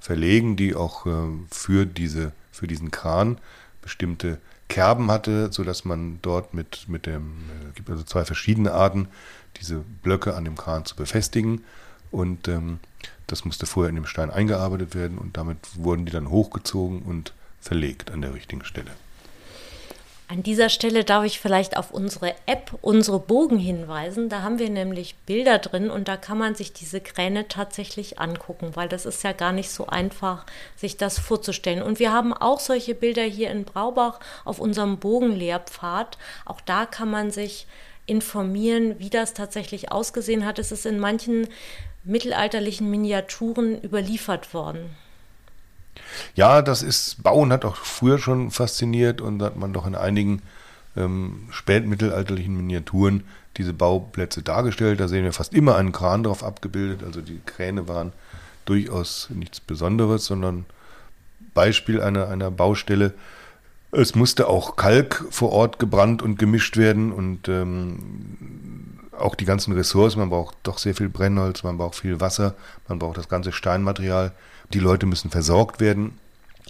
verlegen, 0.00 0.56
die 0.56 0.74
auch 0.74 1.06
äh, 1.06 1.10
für, 1.50 1.84
diese, 1.86 2.32
für 2.50 2.66
diesen 2.66 2.90
Kran 2.90 3.38
bestimmte 3.82 4.38
Kerben 4.68 5.10
hatte, 5.10 5.52
sodass 5.52 5.84
man 5.84 6.18
dort 6.22 6.54
mit, 6.54 6.88
mit 6.88 7.06
dem, 7.06 7.34
es 7.62 7.70
äh, 7.70 7.72
gibt 7.74 7.90
also 7.90 8.04
zwei 8.04 8.24
verschiedene 8.24 8.72
Arten, 8.72 9.08
diese 9.60 9.84
Blöcke 10.02 10.34
an 10.34 10.44
dem 10.44 10.56
Kran 10.56 10.84
zu 10.84 10.96
befestigen. 10.96 11.64
Und 12.10 12.48
ähm, 12.48 12.80
das 13.28 13.44
musste 13.44 13.66
vorher 13.66 13.90
in 13.90 13.94
dem 13.94 14.06
Stein 14.06 14.30
eingearbeitet 14.30 14.94
werden 14.94 15.18
und 15.18 15.36
damit 15.36 15.58
wurden 15.76 16.04
die 16.04 16.12
dann 16.12 16.30
hochgezogen 16.30 17.02
und 17.02 17.32
verlegt 17.60 18.10
an 18.10 18.22
der 18.22 18.34
richtigen 18.34 18.64
Stelle. 18.64 18.90
An 20.30 20.42
dieser 20.42 20.68
Stelle 20.68 21.04
darf 21.04 21.24
ich 21.24 21.40
vielleicht 21.40 21.78
auf 21.78 21.90
unsere 21.90 22.34
App, 22.44 22.76
unsere 22.82 23.18
Bogen 23.18 23.58
hinweisen. 23.58 24.28
Da 24.28 24.42
haben 24.42 24.58
wir 24.58 24.68
nämlich 24.68 25.16
Bilder 25.24 25.58
drin 25.58 25.88
und 25.88 26.06
da 26.06 26.18
kann 26.18 26.36
man 26.36 26.54
sich 26.54 26.74
diese 26.74 27.00
Kräne 27.00 27.48
tatsächlich 27.48 28.18
angucken, 28.18 28.72
weil 28.74 28.90
das 28.90 29.06
ist 29.06 29.24
ja 29.24 29.32
gar 29.32 29.52
nicht 29.52 29.70
so 29.70 29.86
einfach, 29.86 30.44
sich 30.76 30.98
das 30.98 31.18
vorzustellen. 31.18 31.82
Und 31.82 31.98
wir 31.98 32.12
haben 32.12 32.34
auch 32.34 32.60
solche 32.60 32.94
Bilder 32.94 33.22
hier 33.22 33.50
in 33.50 33.64
Braubach 33.64 34.20
auf 34.44 34.58
unserem 34.58 34.98
Bogenlehrpfad. 34.98 36.18
Auch 36.44 36.60
da 36.60 36.84
kann 36.84 37.10
man 37.10 37.30
sich 37.30 37.66
informieren, 38.08 38.98
wie 38.98 39.10
das 39.10 39.34
tatsächlich 39.34 39.92
ausgesehen 39.92 40.44
hat. 40.44 40.58
Es 40.58 40.72
ist 40.72 40.86
in 40.86 40.98
manchen 40.98 41.48
mittelalterlichen 42.04 42.90
Miniaturen 42.90 43.82
überliefert 43.82 44.54
worden. 44.54 44.90
Ja, 46.34 46.62
das 46.62 46.82
ist, 46.82 47.22
Bauen 47.22 47.52
hat 47.52 47.64
auch 47.64 47.76
früher 47.76 48.18
schon 48.18 48.50
fasziniert 48.50 49.20
und 49.20 49.42
hat 49.42 49.56
man 49.56 49.72
doch 49.72 49.86
in 49.86 49.94
einigen 49.94 50.42
ähm, 50.96 51.48
spätmittelalterlichen 51.50 52.56
Miniaturen 52.56 53.24
diese 53.56 53.72
Bauplätze 53.72 54.42
dargestellt. 54.42 55.00
Da 55.00 55.08
sehen 55.08 55.24
wir 55.24 55.32
fast 55.32 55.52
immer 55.52 55.76
einen 55.76 55.92
Kran 55.92 56.22
drauf 56.22 56.44
abgebildet. 56.44 57.02
Also 57.04 57.20
die 57.20 57.40
Kräne 57.44 57.88
waren 57.88 58.12
durchaus 58.64 59.28
nichts 59.30 59.60
Besonderes, 59.60 60.24
sondern 60.26 60.64
Beispiel 61.54 62.00
einer, 62.00 62.28
einer 62.28 62.50
Baustelle. 62.50 63.14
Es 63.90 64.14
musste 64.14 64.48
auch 64.48 64.76
Kalk 64.76 65.24
vor 65.30 65.50
Ort 65.52 65.78
gebrannt 65.78 66.22
und 66.22 66.38
gemischt 66.38 66.76
werden 66.76 67.10
und 67.10 67.48
ähm, 67.48 68.98
auch 69.18 69.34
die 69.34 69.46
ganzen 69.46 69.72
Ressourcen. 69.72 70.18
Man 70.18 70.30
braucht 70.30 70.56
doch 70.62 70.78
sehr 70.78 70.94
viel 70.94 71.08
Brennholz, 71.08 71.62
man 71.62 71.78
braucht 71.78 71.96
viel 71.96 72.20
Wasser, 72.20 72.54
man 72.86 72.98
braucht 72.98 73.16
das 73.16 73.28
ganze 73.28 73.52
Steinmaterial. 73.52 74.32
Die 74.74 74.78
Leute 74.78 75.06
müssen 75.06 75.30
versorgt 75.30 75.80
werden. 75.80 76.18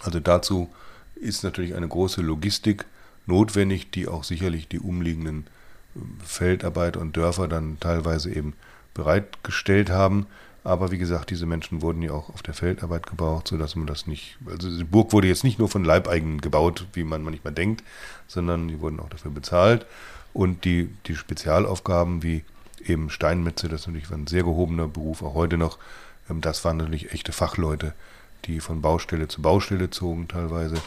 Also 0.01 0.21
dazu 0.21 0.69
ist 1.15 1.43
natürlich 1.43 1.75
eine 1.75 1.87
große 1.87 2.21
Logistik 2.21 2.85
notwendig, 3.25 3.91
die 3.91 4.07
auch 4.07 4.23
sicherlich 4.23 4.69
die 4.69 4.79
umliegenden 4.79 5.47
ähm, 5.95 6.17
Feldarbeiter 6.23 7.01
und 7.01 7.17
Dörfer 7.17 7.49
dann 7.49 7.77
teilweise 7.81 8.33
eben 8.33 8.53
bereitgestellt 8.93 9.89
haben. 9.89 10.25
Aber 10.63 10.91
wie 10.91 10.97
gesagt, 10.97 11.29
diese 11.29 11.45
Menschen 11.45 11.81
wurden 11.81 12.01
ja 12.01 12.11
auch 12.11 12.29
auf 12.29 12.41
der 12.41 12.53
Feldarbeit 12.53 13.07
gebraucht, 13.07 13.47
sodass 13.47 13.75
man 13.75 13.87
das 13.87 14.07
nicht. 14.07 14.37
Also 14.45 14.69
die 14.69 14.83
Burg 14.83 15.13
wurde 15.13 15.27
jetzt 15.27 15.43
nicht 15.43 15.59
nur 15.59 15.69
von 15.69 15.85
Leibeigenen 15.85 16.41
gebaut, 16.41 16.85
wie 16.93 17.03
man 17.03 17.23
manchmal 17.23 17.53
denkt, 17.53 17.83
sondern 18.27 18.67
die 18.67 18.81
wurden 18.81 18.99
auch 18.99 19.09
dafür 19.09 19.31
bezahlt. 19.31 19.85
Und 20.33 20.65
die, 20.65 20.89
die 21.07 21.15
Spezialaufgaben 21.15 22.23
wie 22.23 22.43
eben 22.85 23.09
Steinmetze, 23.09 23.67
das 23.67 23.81
ist 23.81 23.87
natürlich 23.87 24.11
ein 24.11 24.27
sehr 24.27 24.43
gehobener 24.43 24.87
Beruf, 24.87 25.23
auch 25.23 25.33
heute 25.33 25.57
noch, 25.57 25.77
ähm, 26.29 26.41
das 26.41 26.63
waren 26.65 26.77
natürlich 26.77 27.11
echte 27.13 27.31
Fachleute, 27.31 27.93
die 28.45 28.59
von 28.59 28.81
Baustelle 28.81 29.27
zu 29.27 29.41
Baustelle 29.41 29.89
zogen 29.89 30.27
teilweise 30.27 30.77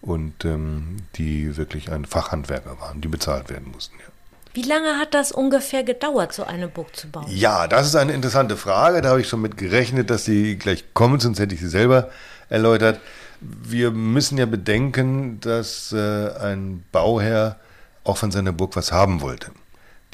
und 0.00 0.44
ähm, 0.44 0.96
die 1.16 1.56
wirklich 1.56 1.92
ein 1.92 2.04
Fachhandwerker 2.04 2.80
waren, 2.80 3.00
die 3.00 3.08
bezahlt 3.08 3.50
werden 3.50 3.70
mussten. 3.70 3.96
Ja. 3.98 4.19
Wie 4.52 4.62
lange 4.62 4.98
hat 4.98 5.14
das 5.14 5.30
ungefähr 5.30 5.84
gedauert, 5.84 6.32
so 6.32 6.44
eine 6.44 6.66
Burg 6.66 6.96
zu 6.96 7.08
bauen? 7.08 7.26
Ja, 7.28 7.68
das 7.68 7.86
ist 7.86 7.94
eine 7.94 8.12
interessante 8.12 8.56
Frage. 8.56 9.00
Da 9.00 9.10
habe 9.10 9.20
ich 9.20 9.28
schon 9.28 9.40
mit 9.40 9.56
gerechnet, 9.56 10.10
dass 10.10 10.24
sie 10.24 10.56
gleich 10.56 10.92
kommen, 10.92 11.20
sonst 11.20 11.38
hätte 11.38 11.54
ich 11.54 11.60
sie 11.60 11.68
selber 11.68 12.10
erläutert. 12.48 13.00
Wir 13.40 13.92
müssen 13.92 14.38
ja 14.38 14.46
bedenken, 14.46 15.38
dass 15.40 15.92
äh, 15.92 16.30
ein 16.40 16.84
Bauherr 16.90 17.56
auch 18.02 18.16
von 18.16 18.32
seiner 18.32 18.52
Burg 18.52 18.74
was 18.74 18.90
haben 18.90 19.20
wollte. 19.20 19.52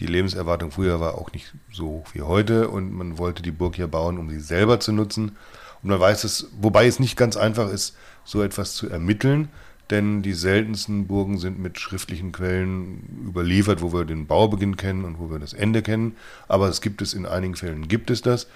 Die 0.01 0.07
Lebenserwartung 0.07 0.71
früher 0.71 1.01
war 1.01 1.15
auch 1.15 1.33
nicht 1.33 1.55
so 1.73 1.87
hoch 1.87 2.07
wie 2.13 2.23
heute 2.23 2.69
und 2.69 2.93
man 2.93 3.17
wollte 3.17 3.43
die 3.43 3.51
Burg 3.51 3.79
ja 3.79 3.87
bauen, 3.87 4.19
um 4.19 4.29
sie 4.29 4.41
selber 4.41 4.81
zu 4.81 4.93
nutzen. 4.93 5.37
Und 5.83 5.91
man 5.91 6.01
weiß 6.01 6.25
es, 6.25 6.49
wobei 6.61 6.87
es 6.87 7.01
nicht 7.01 7.17
ganz 7.17 7.37
einfach 7.37 7.71
ist, 7.71 7.97
so 8.25 8.43
etwas 8.43 8.75
zu 8.75 8.91
ermitteln, 8.91 9.49
denn 9.91 10.23
die 10.23 10.33
seltensten 10.33 11.07
Burgen 11.07 11.39
sind 11.39 11.59
mit 11.59 11.79
schriftlichen 11.79 12.33
Quellen 12.33 13.25
überliefert, 13.29 13.83
wo 13.83 13.93
wir 13.93 14.05
den 14.05 14.27
Baubeginn 14.27 14.77
kennen 14.77 15.05
und 15.05 15.19
wo 15.19 15.31
wir 15.31 15.39
das 15.39 15.53
Ende 15.53 15.83
kennen. 15.83 16.17
Aber 16.49 16.69
es 16.69 16.81
gibt 16.81 17.03
es 17.03 17.15
in 17.15 17.27
einigen 17.27 17.55
Fällen 17.55 17.89
gibt 17.89 18.11
es 18.11 18.23
das 18.23 18.49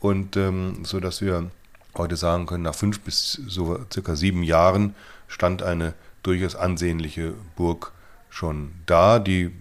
und 0.00 0.36
ähm, 0.36 0.84
so 0.84 0.98
dass 0.98 1.20
wir 1.20 1.50
heute 1.96 2.16
sagen 2.16 2.46
können, 2.46 2.64
nach 2.64 2.74
fünf 2.74 3.00
bis 3.00 3.40
so 3.46 3.78
circa 3.92 4.16
sieben 4.16 4.42
Jahren 4.42 4.94
stand 5.28 5.62
eine 5.62 5.94
durchaus 6.22 6.56
ansehnliche 6.56 7.34
Burg 7.56 7.92
schon 8.30 8.72
da, 8.86 9.18
die 9.18 9.52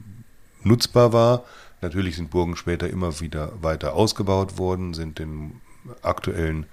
nutzbar 0.64 1.14
war. 1.14 1.44
Natürlich 1.82 2.16
sind 2.16 2.30
Burgen 2.32 2.56
später 2.56 2.90
immer 2.90 3.20
wieder 3.20 3.52
weiter 3.62 3.94
ausgebaut 3.94 4.58
worden, 4.58 4.94
sind 4.94 5.20
den 5.20 5.60
aktuellen 6.02 6.66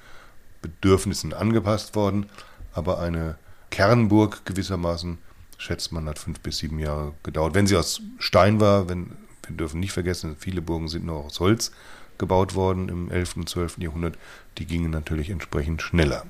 Bedürfnissen 0.63 1.33
angepasst 1.33 1.95
worden, 1.97 2.27
aber 2.73 3.01
eine 3.01 3.37
Kernburg 3.71 4.45
gewissermaßen 4.45 5.19
schätzt 5.59 5.93
man 5.93 6.09
hat 6.09 6.19
fünf 6.19 6.41
bis 6.41 6.59
sieben 6.59 6.79
Jahre 6.79 7.15
gedauert. 7.23 7.55
Wenn 7.55 7.67
sie 7.67 7.77
aus 7.77 8.01
Stein 8.19 8.61
war, 8.61 8.89
wenn, 8.89 9.17
wir 9.47 9.57
dürfen 9.57 9.81
nicht 9.81 9.93
vergessen, 9.93 10.37
viele 10.39 10.63
Burgen 10.63 10.89
sind 10.89 11.05
nur 11.05 11.25
aus 11.25 11.41
Holz 11.41 11.73
gebaut 12.17 12.55
worden 12.55 12.89
im 12.89 13.11
11. 13.11 13.37
und 13.37 13.49
12. 13.49 13.79
Jahrhundert, 13.79 14.17
die 14.59 14.67
gingen 14.67 14.91
natürlich 14.91 15.31
entsprechend 15.31 15.83
schneller. 15.83 16.25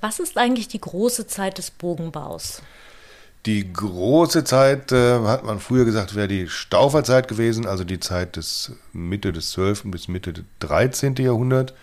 Was 0.00 0.18
ist 0.18 0.36
eigentlich 0.36 0.68
die 0.68 0.80
große 0.80 1.26
Zeit 1.26 1.58
des 1.58 1.70
Bogenbaus? 1.70 2.62
Die 3.46 3.72
große 3.72 4.44
Zeit, 4.44 4.90
äh, 4.90 5.20
hat 5.20 5.44
man 5.44 5.60
früher 5.60 5.84
gesagt, 5.84 6.14
wäre 6.14 6.28
die 6.28 6.48
Stauferzeit 6.48 7.28
gewesen, 7.28 7.66
also 7.66 7.84
die 7.84 8.00
Zeit 8.00 8.36
des 8.36 8.72
Mitte 8.92 9.32
des 9.32 9.50
12. 9.50 9.84
bis 9.84 10.08
Mitte 10.08 10.32
des 10.32 10.44
13. 10.60 11.16
Jahrhundert, 11.16 11.74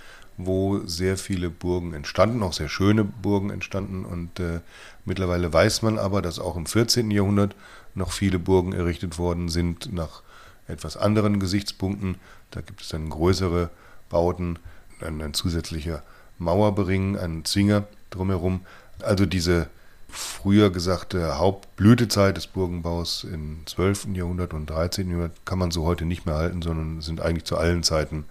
wo 0.45 0.79
sehr 0.85 1.17
viele 1.17 1.49
Burgen 1.49 1.93
entstanden, 1.93 2.43
auch 2.43 2.53
sehr 2.53 2.69
schöne 2.69 3.03
Burgen 3.03 3.49
entstanden. 3.49 4.05
Und 4.05 4.39
äh, 4.39 4.61
mittlerweile 5.05 5.51
weiß 5.51 5.81
man 5.81 5.97
aber, 5.97 6.21
dass 6.21 6.39
auch 6.39 6.55
im 6.55 6.65
14. 6.65 7.11
Jahrhundert 7.11 7.55
noch 7.95 8.11
viele 8.11 8.39
Burgen 8.39 8.73
errichtet 8.73 9.17
worden 9.17 9.49
sind 9.49 9.93
nach 9.93 10.23
etwas 10.67 10.97
anderen 10.97 11.39
Gesichtspunkten. 11.39 12.15
Da 12.51 12.61
gibt 12.61 12.81
es 12.81 12.89
dann 12.89 13.09
größere 13.09 13.69
Bauten, 14.09 14.59
ein, 15.01 15.21
ein 15.21 15.33
zusätzlicher 15.33 16.03
Mauerbering, 16.37 17.17
ein 17.17 17.45
Zwinger 17.45 17.85
drumherum. 18.09 18.61
Also 19.01 19.25
diese 19.25 19.67
früher 20.11 20.69
gesagte 20.69 21.37
Hauptblütezeit 21.37 22.37
des 22.37 22.47
Burgenbaus 22.47 23.23
im 23.23 23.61
12. 23.65 24.07
Jahrhundert 24.13 24.53
und 24.53 24.69
13. 24.69 25.09
Jahrhundert 25.09 25.45
kann 25.45 25.59
man 25.59 25.71
so 25.71 25.85
heute 25.85 26.05
nicht 26.05 26.25
mehr 26.25 26.35
halten, 26.35 26.61
sondern 26.61 27.01
sind 27.01 27.21
eigentlich 27.21 27.45
zu 27.45 27.57
allen 27.57 27.83
Zeiten, 27.83 28.25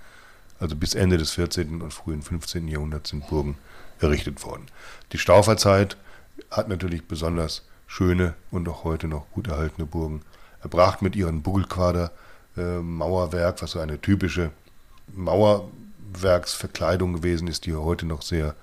also 0.60 0.76
bis 0.76 0.94
Ende 0.94 1.18
des 1.18 1.32
14. 1.32 1.82
und 1.82 1.92
frühen 1.92 2.22
15. 2.22 2.68
Jahrhunderts 2.68 3.10
sind 3.10 3.26
Burgen 3.28 3.58
errichtet 3.98 4.44
worden. 4.44 4.66
Die 5.12 5.18
Stauferzeit 5.18 5.96
hat 6.50 6.68
natürlich 6.68 7.08
besonders 7.08 7.66
schöne 7.86 8.34
und 8.50 8.68
auch 8.68 8.84
heute 8.84 9.08
noch 9.08 9.30
gut 9.32 9.48
erhaltene 9.48 9.86
Burgen 9.86 10.22
erbracht 10.62 11.02
mit 11.02 11.16
ihren 11.16 11.42
Buckelquader 11.42 12.12
äh, 12.56 12.78
Mauerwerk, 12.78 13.60
was 13.62 13.72
so 13.72 13.80
eine 13.80 14.00
typische 14.00 14.52
Mauerwerksverkleidung 15.14 17.14
gewesen 17.14 17.48
ist, 17.48 17.66
die 17.66 17.74
heute 17.74 18.06
noch 18.06 18.22
sehr, 18.22 18.54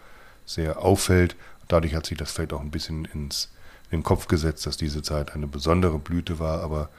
sehr 0.46 0.80
auffällt 0.80 1.36
Dadurch 1.68 1.96
hat 1.96 2.06
sich 2.06 2.18
das 2.18 2.32
vielleicht 2.32 2.54
auch 2.54 2.62
ein 2.62 2.72
bisschen 2.72 3.06
ins, 3.06 3.50
in 3.92 4.00
den 4.00 4.04
Kopf 4.04 4.28
gesetzt, 4.28 4.66
dass 4.66 4.78
diese 4.78 5.02
Zeit 5.02 5.34
eine 5.34 5.48
besondere 5.48 6.00
Blüte 6.00 6.40
war, 6.40 6.62
aber 6.62 6.90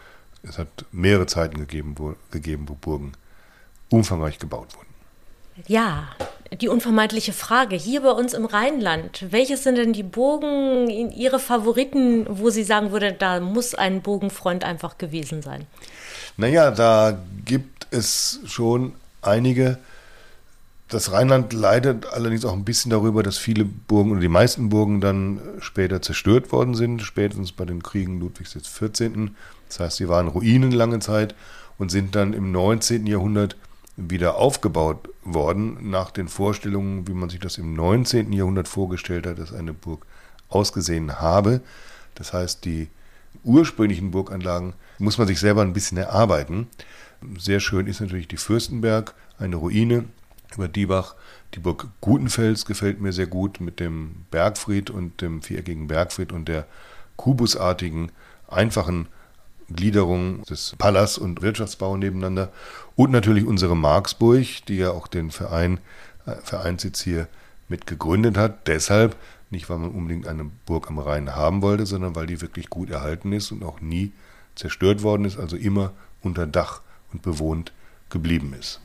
es 0.43 0.59
hat 0.59 0.85
mehrere 0.93 1.27
Zeiten 1.27 1.59
gegeben, 1.59 1.95
wo, 1.97 2.15
gegeben, 2.31 2.69
wo 2.69 2.75
Burgen 2.75 3.13
umfangreich 3.89 4.39
gebaut 4.39 4.77
wurden. 4.77 4.88
Ja, 5.67 6.09
die 6.61 6.69
unvermeidliche 6.69 7.33
Frage. 7.33 7.77
Hier 7.77 8.03
bei 8.03 8.11
uns 8.11 8.33
im 8.33 8.45
Rheinland, 8.45 9.27
welches 9.31 9.65
sind 9.65 9.77
denn 9.77 9.93
die 9.93 10.03
Burgen, 10.03 10.89
Ihre 10.89 11.39
Favoriten, 11.39 12.27
wo 12.29 12.51
Sie 12.51 12.65
sagen 12.65 12.93
würden, 12.93 13.17
da 13.19 13.41
muss 13.41 13.75
ein 13.75 14.01
Bogenfreund 14.03 14.65
einfach 14.65 14.99
gewesen 14.99 15.43
sein? 15.43 15.67
Naja, 16.37 16.71
da 16.71 17.19
gibt 17.45 17.87
es 17.91 18.41
schon 18.47 18.95
einige. 19.21 19.79
Das 20.89 21.13
Rheinland 21.13 21.53
leidet 21.53 22.07
allerdings 22.07 22.47
auch 22.47 22.55
ein 22.55 22.65
bisschen 22.65 22.91
darüber, 22.91 23.23
dass 23.23 23.37
viele 23.37 23.65
Burgen 23.65 24.13
oder 24.13 24.21
die 24.21 24.29
meisten 24.29 24.71
Burgen 24.71 25.03
dann 25.03 25.41
später 25.59 26.01
zerstört 26.01 26.51
worden 26.51 26.75
sind, 26.75 27.03
spätestens 27.03 27.53
bei 27.53 27.67
den 27.67 27.83
Kriegen 27.83 28.21
Ludwigs 28.21 28.55
XIV. 28.55 29.31
Das 29.69 29.81
heißt, 29.81 29.97
sie 29.99 30.09
waren 30.09 30.29
Ruinen 30.29 30.73
lange 30.73 31.01
Zeit 31.01 31.35
und 31.77 31.91
sind 31.91 32.15
dann 32.15 32.33
im 32.33 32.53
19. 32.53 33.07
Jahrhundert 33.07 33.57
wieder 33.99 34.37
aufgebaut 34.37 35.09
worden, 35.25 35.91
nach 35.91 36.13
den 36.13 36.29
Vorstellungen, 36.29 37.09
wie 37.09 37.15
man 37.15 37.29
sich 37.29 37.41
das 37.41 37.59
im 37.59 37.75
19. 37.75 38.33
Jahrhundert 38.33 38.69
vorgestellt 38.69 39.27
hat, 39.27 39.39
dass 39.39 39.53
eine 39.53 39.75
Burg 39.75 40.07
ausgesehen 40.49 41.21
habe. 41.21 41.61
Das 42.15 42.33
heißt, 42.33 42.65
die 42.65 42.89
ursprünglichen 43.43 44.13
Burganlagen 44.13 44.75
muss 44.99 45.19
man 45.19 45.27
sich 45.27 45.41
selber 45.41 45.63
ein 45.63 45.73
bisschen 45.73 45.99
erarbeiten. 45.99 46.69
Sehr 47.39 47.59
schön 47.59 47.89
ist 47.89 48.01
natürlich 48.01 48.29
die 48.29 48.37
Fürstenberg, 48.37 49.15
eine 49.39 49.57
Ruine, 49.57 50.05
über 50.55 50.69
Diebach. 50.69 51.17
Die 51.55 51.61
Burg 51.61 51.89
Gutenfels 52.01 52.67
gefällt 52.67 53.01
mir 53.01 53.13
sehr 53.13 53.27
gut 53.27 53.61
mit 53.61 53.81
dem 53.81 54.27
Bergfried 54.31 54.91
und 54.91 55.21
dem 55.21 55.43
viereckigen 55.43 55.89
Bergfried 55.89 56.33
und 56.33 56.47
der 56.47 56.67
kubusartigen, 57.17 58.13
einfachen 58.47 59.09
Gliederung 59.71 60.43
des 60.45 60.75
Palas 60.79 61.19
und 61.19 61.43
Wirtschaftsbau 61.43 61.97
nebeneinander. 61.97 62.51
Und 62.97 63.11
natürlich 63.11 63.45
unsere 63.45 63.77
Marksburg, 63.77 64.47
die 64.67 64.77
ja 64.77 64.91
auch 64.91 65.07
den 65.07 65.31
Verein, 65.31 65.81
äh, 66.27 66.37
Vereinssitz 66.43 67.01
hier 67.03 67.29
mit 67.69 67.87
gegründet 67.87 68.37
hat. 68.37 68.67
Deshalb, 68.67 69.17
Nicht, 69.51 69.71
weil 69.71 69.79
man 69.79 69.93
unbedingt 69.93 70.27
eine 70.27 70.45
Burg 70.67 70.91
am 70.91 70.99
Rhein 70.99 71.35
haben 71.35 71.63
wollte, 71.63 71.87
sondern 71.87 72.15
weil 72.15 72.27
die 72.27 72.43
wirklich 72.43 72.69
gut 72.69 72.91
erhalten 72.91 73.33
ist 73.33 73.51
und 73.51 73.65
auch 73.65 73.81
nie 73.81 74.13
zerstört 74.55 75.03
worden 75.03 75.25
ist, 75.25 75.39
also 75.39 75.57
immer 75.57 75.93
unter 76.23 76.47
Dach 76.47 76.83
und 77.15 77.23
bewohnt 77.23 77.73
geblieben 78.11 78.55
ist. 78.59 78.81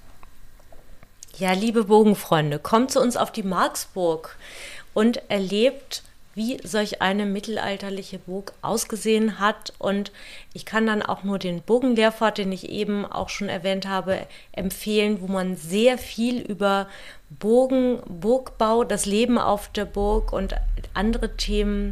Ja, 1.38 1.52
liebe 1.52 1.86
Bogenfreunde, 1.86 2.60
kommt 2.60 2.92
zu 2.92 3.02
uns 3.02 3.18
auf 3.18 3.32
die 3.32 3.44
Marksburg 3.44 4.38
und 4.94 5.30
erlebt 5.30 6.04
wie 6.36 6.58
solch 6.64 7.02
eine 7.02 7.26
mittelalterliche 7.26 8.20
Burg 8.20 8.54
ausgesehen 8.62 9.40
hat. 9.40 9.74
Und 9.80 10.12
ich 10.54 10.66
kann 10.66 10.88
dann 10.88 11.02
auch 11.02 11.24
nur 11.24 11.40
den 11.40 11.62
Bogenlehrfahrt, 11.62 12.38
den 12.38 12.52
ich 12.52 12.70
eben 12.70 13.06
auch 13.06 13.30
schon 13.30 13.50
erwähnt 13.50 13.88
habe, 13.88 14.20
empfehlen, 14.52 15.22
wo 15.22 15.28
man 15.28 15.56
sehr 15.56 15.98
viel 15.98 16.42
über 16.42 16.88
Burgen, 17.30 18.00
Burgbau, 18.08 18.84
das 18.84 19.06
Leben 19.06 19.38
auf 19.38 19.70
der 19.70 19.86
Burg 19.86 20.34
und 20.34 20.56
andere 20.94 21.36
Themen 21.36 21.92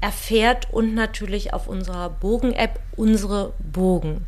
erfährt 0.00 0.68
und 0.72 0.94
natürlich 0.94 1.54
auf 1.54 1.68
unserer 1.68 2.10
Bogen-App 2.10 2.80
unsere 2.96 3.54
Burgen. 3.60 4.26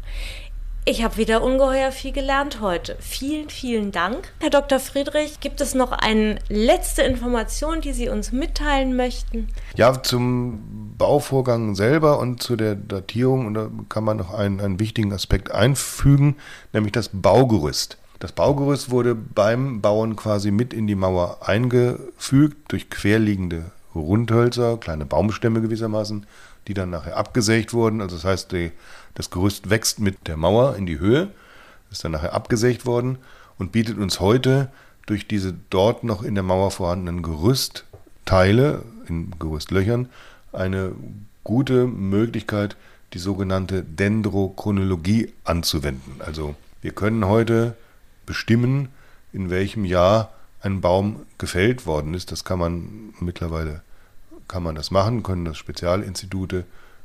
Ich 0.86 1.02
habe 1.02 1.16
wieder 1.16 1.42
ungeheuer 1.42 1.92
viel 1.92 2.12
gelernt 2.12 2.60
heute. 2.60 2.96
Vielen, 3.00 3.48
vielen 3.48 3.90
Dank. 3.90 4.34
Herr 4.40 4.50
Dr. 4.50 4.78
Friedrich, 4.78 5.40
gibt 5.40 5.62
es 5.62 5.74
noch 5.74 5.92
eine 5.92 6.38
letzte 6.50 7.00
Information, 7.00 7.80
die 7.80 7.94
Sie 7.94 8.10
uns 8.10 8.32
mitteilen 8.32 8.94
möchten? 8.94 9.48
Ja, 9.76 10.02
zum 10.02 10.94
Bauvorgang 10.98 11.74
selber 11.74 12.18
und 12.18 12.42
zu 12.42 12.54
der 12.56 12.74
Datierung, 12.74 13.46
und 13.46 13.54
da 13.54 13.70
kann 13.88 14.04
man 14.04 14.18
noch 14.18 14.34
einen, 14.34 14.60
einen 14.60 14.78
wichtigen 14.78 15.10
Aspekt 15.14 15.50
einfügen, 15.50 16.36
nämlich 16.74 16.92
das 16.92 17.08
Baugerüst. 17.10 17.96
Das 18.18 18.32
Baugerüst 18.32 18.90
wurde 18.90 19.14
beim 19.14 19.80
Bauen 19.80 20.16
quasi 20.16 20.50
mit 20.50 20.74
in 20.74 20.86
die 20.86 20.96
Mauer 20.96 21.38
eingefügt 21.48 22.70
durch 22.70 22.90
querliegende 22.90 23.70
Rundhölzer, 23.94 24.76
kleine 24.76 25.06
Baumstämme 25.06 25.62
gewissermaßen, 25.62 26.26
die 26.68 26.74
dann 26.74 26.90
nachher 26.90 27.16
abgesägt 27.16 27.72
wurden. 27.72 28.00
Also 28.00 28.16
das 28.16 28.24
heißt, 28.24 28.52
die 28.52 28.72
das 29.14 29.30
Gerüst 29.30 29.70
wächst 29.70 30.00
mit 30.00 30.26
der 30.26 30.36
Mauer 30.36 30.76
in 30.76 30.86
die 30.86 30.98
Höhe, 30.98 31.30
ist 31.90 32.04
dann 32.04 32.12
nachher 32.12 32.34
abgesägt 32.34 32.86
worden 32.86 33.18
und 33.58 33.72
bietet 33.72 33.98
uns 33.98 34.20
heute 34.20 34.70
durch 35.06 35.28
diese 35.28 35.54
dort 35.70 36.04
noch 36.04 36.22
in 36.22 36.34
der 36.34 36.44
Mauer 36.44 36.70
vorhandenen 36.70 37.22
Gerüstteile 37.22 38.82
in 39.06 39.38
Gerüstlöchern 39.38 40.08
eine 40.52 40.92
gute 41.44 41.86
Möglichkeit, 41.86 42.76
die 43.12 43.18
sogenannte 43.18 43.82
Dendrochronologie 43.82 45.32
anzuwenden. 45.44 46.20
Also 46.20 46.56
wir 46.80 46.92
können 46.92 47.26
heute 47.26 47.76
bestimmen, 48.26 48.88
in 49.32 49.50
welchem 49.50 49.84
Jahr 49.84 50.32
ein 50.62 50.80
Baum 50.80 51.20
gefällt 51.38 51.86
worden 51.86 52.14
ist. 52.14 52.32
Das 52.32 52.44
kann 52.44 52.58
man 52.58 53.14
mittlerweile 53.20 53.82
kann 54.48 54.62
man 54.62 54.74
das 54.74 54.90
machen, 54.90 55.22
können 55.22 55.44
das 55.44 55.56
Spezialinstitute 55.56 56.64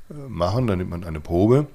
äh, 0.09 0.13
machen. 0.13 0.67
Dann 0.67 0.79
nimmt 0.79 0.91
man 0.91 1.03
eine 1.03 1.19
Probe 1.19 1.67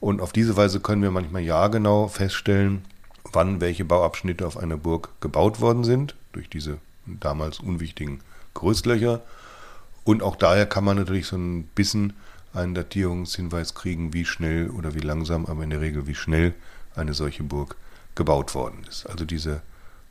und 0.00 0.20
auf 0.20 0.32
diese 0.32 0.56
Weise 0.56 0.80
können 0.80 1.02
wir 1.02 1.10
manchmal 1.10 1.42
jahrgenau 1.42 2.08
feststellen, 2.08 2.84
wann 3.32 3.60
welche 3.60 3.84
Bauabschnitte 3.84 4.46
auf 4.46 4.56
einer 4.56 4.76
Burg 4.76 5.10
gebaut 5.20 5.60
worden 5.60 5.84
sind, 5.84 6.14
durch 6.32 6.48
diese 6.48 6.78
damals 7.06 7.60
unwichtigen 7.60 8.20
Gerüstlöcher. 8.54 9.20
Und 10.04 10.22
auch 10.22 10.36
daher 10.36 10.66
kann 10.66 10.84
man 10.84 10.96
natürlich 10.96 11.26
so 11.26 11.36
ein 11.36 11.64
bisschen 11.74 12.14
einen 12.54 12.74
Datierungshinweis 12.74 13.74
kriegen, 13.74 14.12
wie 14.12 14.24
schnell 14.24 14.70
oder 14.70 14.94
wie 14.94 15.00
langsam, 15.00 15.46
aber 15.46 15.62
in 15.62 15.70
der 15.70 15.80
Regel 15.80 16.06
wie 16.06 16.14
schnell 16.14 16.54
eine 16.96 17.14
solche 17.14 17.42
Burg 17.42 17.76
gebaut 18.14 18.54
worden 18.54 18.84
ist. 18.88 19.06
Also 19.06 19.24
diese 19.24 19.60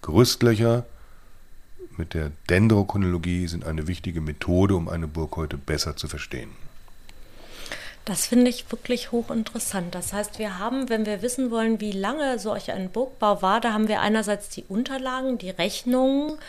Gerüstlöcher 0.02 0.86
mit 2.00 2.16
der 2.16 2.32
Dendrochronologie 2.50 3.48
sind 3.48 3.66
eine 3.66 3.86
wichtige 3.86 4.22
Methode, 4.22 4.76
um 4.76 4.90
eine 4.90 5.08
Burg 5.08 5.36
heute 5.36 5.58
besser 5.58 5.96
zu 5.96 6.08
verstehen. 6.08 6.50
Das 8.06 8.26
finde 8.26 8.50
ich 8.50 8.72
wirklich 8.72 9.12
hochinteressant. 9.12 9.94
Das 9.94 10.14
heißt, 10.14 10.40
wir 10.40 10.58
haben, 10.58 10.90
wenn 10.90 11.06
wir 11.06 11.22
wissen 11.22 11.52
wollen, 11.52 11.80
wie 11.80 11.92
lange 11.92 12.40
solch 12.40 12.72
ein 12.72 12.90
Burgbau 12.90 13.44
war, 13.44 13.62
da 13.62 13.74
haben 13.74 13.88
wir 13.88 14.02
einerseits 14.02 14.50
die 14.50 14.64
Unterlagen, 14.68 15.38
die 15.38 15.52
Rechnungen, 15.52 16.40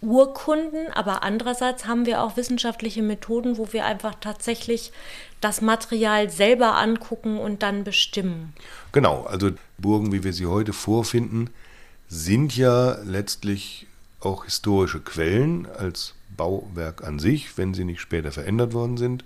Urkunden, 0.00 0.92
aber 0.92 1.24
andererseits 1.24 1.86
haben 1.86 2.06
wir 2.06 2.22
auch 2.22 2.36
wissenschaftliche 2.36 3.02
Methoden, 3.02 3.58
wo 3.58 3.72
wir 3.72 3.84
einfach 3.84 4.14
tatsächlich 4.20 4.92
das 5.40 5.60
Material 5.60 6.30
selber 6.30 6.76
angucken 6.76 7.38
und 7.38 7.64
dann 7.64 7.82
bestimmen. 7.82 8.52
Genau, 8.92 9.24
also 9.24 9.50
Burgen, 9.76 10.12
wie 10.12 10.22
wir 10.22 10.32
sie 10.32 10.46
heute 10.46 10.72
vorfinden, 10.72 11.50
sind 12.06 12.56
ja 12.56 12.96
letztlich 13.02 13.88
auch 14.20 14.44
historische 14.44 15.00
Quellen 15.00 15.66
als 15.66 16.14
Bauwerk 16.36 17.04
an 17.04 17.18
sich, 17.18 17.56
wenn 17.56 17.74
sie 17.74 17.84
nicht 17.84 18.00
später 18.00 18.32
verändert 18.32 18.72
worden 18.72 18.96
sind. 18.96 19.24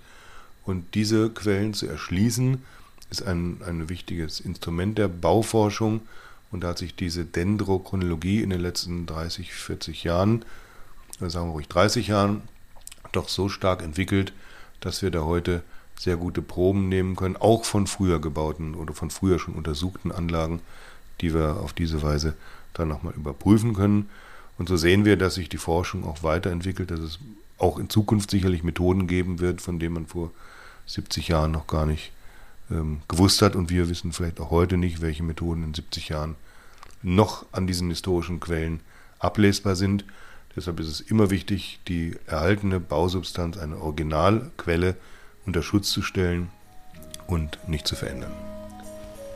Und 0.65 0.95
diese 0.95 1.29
Quellen 1.29 1.73
zu 1.73 1.87
erschließen, 1.87 2.63
ist 3.09 3.23
ein, 3.23 3.61
ein 3.65 3.89
wichtiges 3.89 4.39
Instrument 4.39 4.97
der 4.97 5.07
Bauforschung. 5.07 6.01
Und 6.51 6.63
da 6.63 6.69
hat 6.69 6.77
sich 6.77 6.95
diese 6.95 7.25
Dendrochronologie 7.25 8.41
in 8.41 8.49
den 8.49 8.61
letzten 8.61 9.05
30, 9.05 9.53
40 9.53 10.03
Jahren, 10.03 10.45
sagen 11.19 11.47
wir 11.47 11.53
ruhig 11.53 11.67
30 11.67 12.07
Jahren, 12.07 12.41
doch 13.11 13.29
so 13.29 13.49
stark 13.49 13.81
entwickelt, 13.81 14.33
dass 14.79 15.01
wir 15.01 15.11
da 15.11 15.23
heute 15.23 15.63
sehr 15.97 16.17
gute 16.17 16.41
Proben 16.41 16.89
nehmen 16.89 17.15
können, 17.15 17.37
auch 17.37 17.65
von 17.65 17.87
früher 17.87 18.19
gebauten 18.19 18.75
oder 18.75 18.93
von 18.93 19.09
früher 19.09 19.39
schon 19.39 19.53
untersuchten 19.53 20.11
Anlagen, 20.11 20.61
die 21.21 21.33
wir 21.33 21.57
auf 21.57 21.73
diese 21.73 22.01
Weise 22.01 22.35
dann 22.73 22.87
nochmal 22.87 23.13
überprüfen 23.13 23.73
können. 23.73 24.09
Und 24.63 24.69
so 24.69 24.77
sehen 24.77 25.03
wir, 25.03 25.17
dass 25.17 25.35
sich 25.35 25.49
die 25.49 25.57
Forschung 25.57 26.05
auch 26.05 26.23
weiterentwickelt, 26.23 26.89
dass 26.89 27.01
es 27.01 27.19
auch 27.57 27.77
in 27.77 27.89
Zukunft 27.89 28.31
sicherlich 28.31 28.63
Methoden 28.63 29.07
geben 29.07 29.41
wird, 29.41 29.59
von 29.59 29.77
denen 29.77 29.93
man 29.93 30.05
vor 30.05 30.31
70 30.85 31.27
Jahren 31.27 31.51
noch 31.51 31.67
gar 31.67 31.85
nicht 31.85 32.13
ähm, 32.71 33.01
gewusst 33.09 33.41
hat. 33.41 33.57
Und 33.57 33.69
wir 33.69 33.89
wissen 33.89 34.13
vielleicht 34.13 34.39
auch 34.39 34.51
heute 34.51 34.77
nicht, 34.77 35.01
welche 35.01 35.21
Methoden 35.21 35.65
in 35.65 35.73
70 35.73 36.07
Jahren 36.07 36.35
noch 37.01 37.45
an 37.51 37.67
diesen 37.67 37.89
historischen 37.89 38.39
Quellen 38.39 38.79
ablesbar 39.19 39.75
sind. 39.75 40.05
Deshalb 40.55 40.79
ist 40.79 40.87
es 40.87 41.01
immer 41.01 41.29
wichtig, 41.29 41.81
die 41.89 42.15
erhaltene 42.25 42.79
Bausubstanz, 42.79 43.57
eine 43.57 43.81
Originalquelle, 43.81 44.95
unter 45.45 45.61
Schutz 45.61 45.89
zu 45.89 46.01
stellen 46.01 46.47
und 47.27 47.59
nicht 47.67 47.85
zu 47.85 47.97
verändern. 47.97 48.31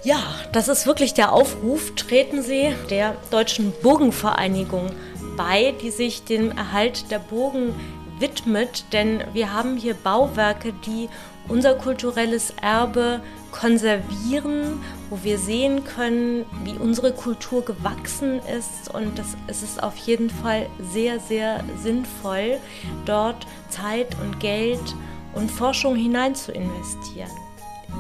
Ja, 0.04 0.20
das 0.54 0.68
ist 0.68 0.86
wirklich 0.86 1.14
der 1.14 1.34
Aufruf. 1.34 1.96
Treten 1.96 2.42
Sie 2.42 2.74
der 2.90 3.16
Deutschen 3.32 3.74
Burgenvereinigung 3.82 4.92
bei, 5.36 5.74
die 5.82 5.92
sich 5.92 6.24
dem 6.24 6.52
Erhalt 6.52 7.12
der 7.12 7.20
Burgen 7.20 7.74
widmet, 8.20 8.86
denn 8.94 9.24
wir 9.34 9.54
haben 9.54 9.78
hier 9.78 9.94
Bauwerke, 9.94 10.74
die 10.86 11.10
unser 11.48 11.76
kulturelles 11.76 12.54
Erbe 12.62 13.22
konservieren, 13.52 14.82
wo 15.10 15.20
wir 15.24 15.38
sehen 15.38 15.84
können, 15.84 16.46
wie 16.64 16.74
unsere 16.74 17.14
Kultur 17.14 17.64
gewachsen 17.64 18.40
ist. 18.58 18.94
Und 18.94 19.18
das, 19.18 19.36
es 19.48 19.64
ist 19.64 19.82
auf 19.82 19.96
jeden 19.98 20.30
Fall 20.30 20.68
sehr, 20.92 21.20
sehr 21.20 21.64
sinnvoll, 21.82 22.58
dort 23.06 23.48
Zeit 23.70 24.16
und 24.22 24.40
Geld 24.40 24.96
und 25.34 25.50
Forschung 25.50 25.96
hinein 25.96 26.36
zu 26.36 26.52
investieren. 26.52 27.47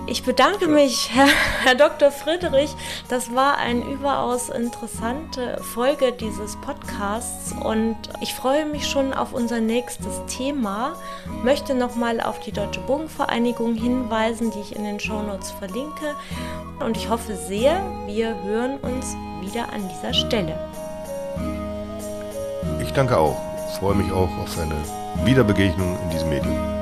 Ich 0.05 0.23
bedanke 0.23 0.67
mich, 0.67 1.09
Herr, 1.13 1.27
Herr, 1.63 1.75
Dr. 1.75 2.11
Friedrich. 2.11 2.73
Das 3.09 3.33
war 3.33 3.57
eine 3.57 3.83
überaus 3.83 4.49
interessante 4.49 5.61
Folge 5.61 6.11
dieses 6.11 6.55
Podcasts 6.57 7.53
und 7.63 7.97
ich 8.21 8.33
freue 8.33 8.65
mich 8.65 8.87
schon 8.87 9.13
auf 9.13 9.33
unser 9.33 9.59
nächstes 9.59 10.21
Thema. 10.27 10.95
Möchte 11.43 11.75
nochmal 11.75 12.21
auf 12.21 12.39
die 12.39 12.51
Deutsche 12.51 12.79
Bogenvereinigung 12.81 13.73
hinweisen, 13.75 14.51
die 14.51 14.59
ich 14.59 14.75
in 14.75 14.83
den 14.83 14.99
Shownotes 14.99 15.51
verlinke. 15.51 16.15
Und 16.79 16.95
ich 16.95 17.09
hoffe 17.09 17.35
sehr, 17.35 17.81
wir 18.05 18.35
hören 18.43 18.77
uns 18.77 19.15
wieder 19.41 19.73
an 19.73 19.89
dieser 19.89 20.13
Stelle. 20.13 20.57
Ich 22.81 22.93
danke 22.93 23.17
auch. 23.17 23.37
Ich 23.71 23.79
freue 23.79 23.95
mich 23.95 24.11
auch 24.11 24.29
auf 24.39 24.57
eine 24.59 24.75
Wiederbegegnung 25.25 25.97
in 26.03 26.09
diesem 26.09 26.29
Medium. 26.29 26.76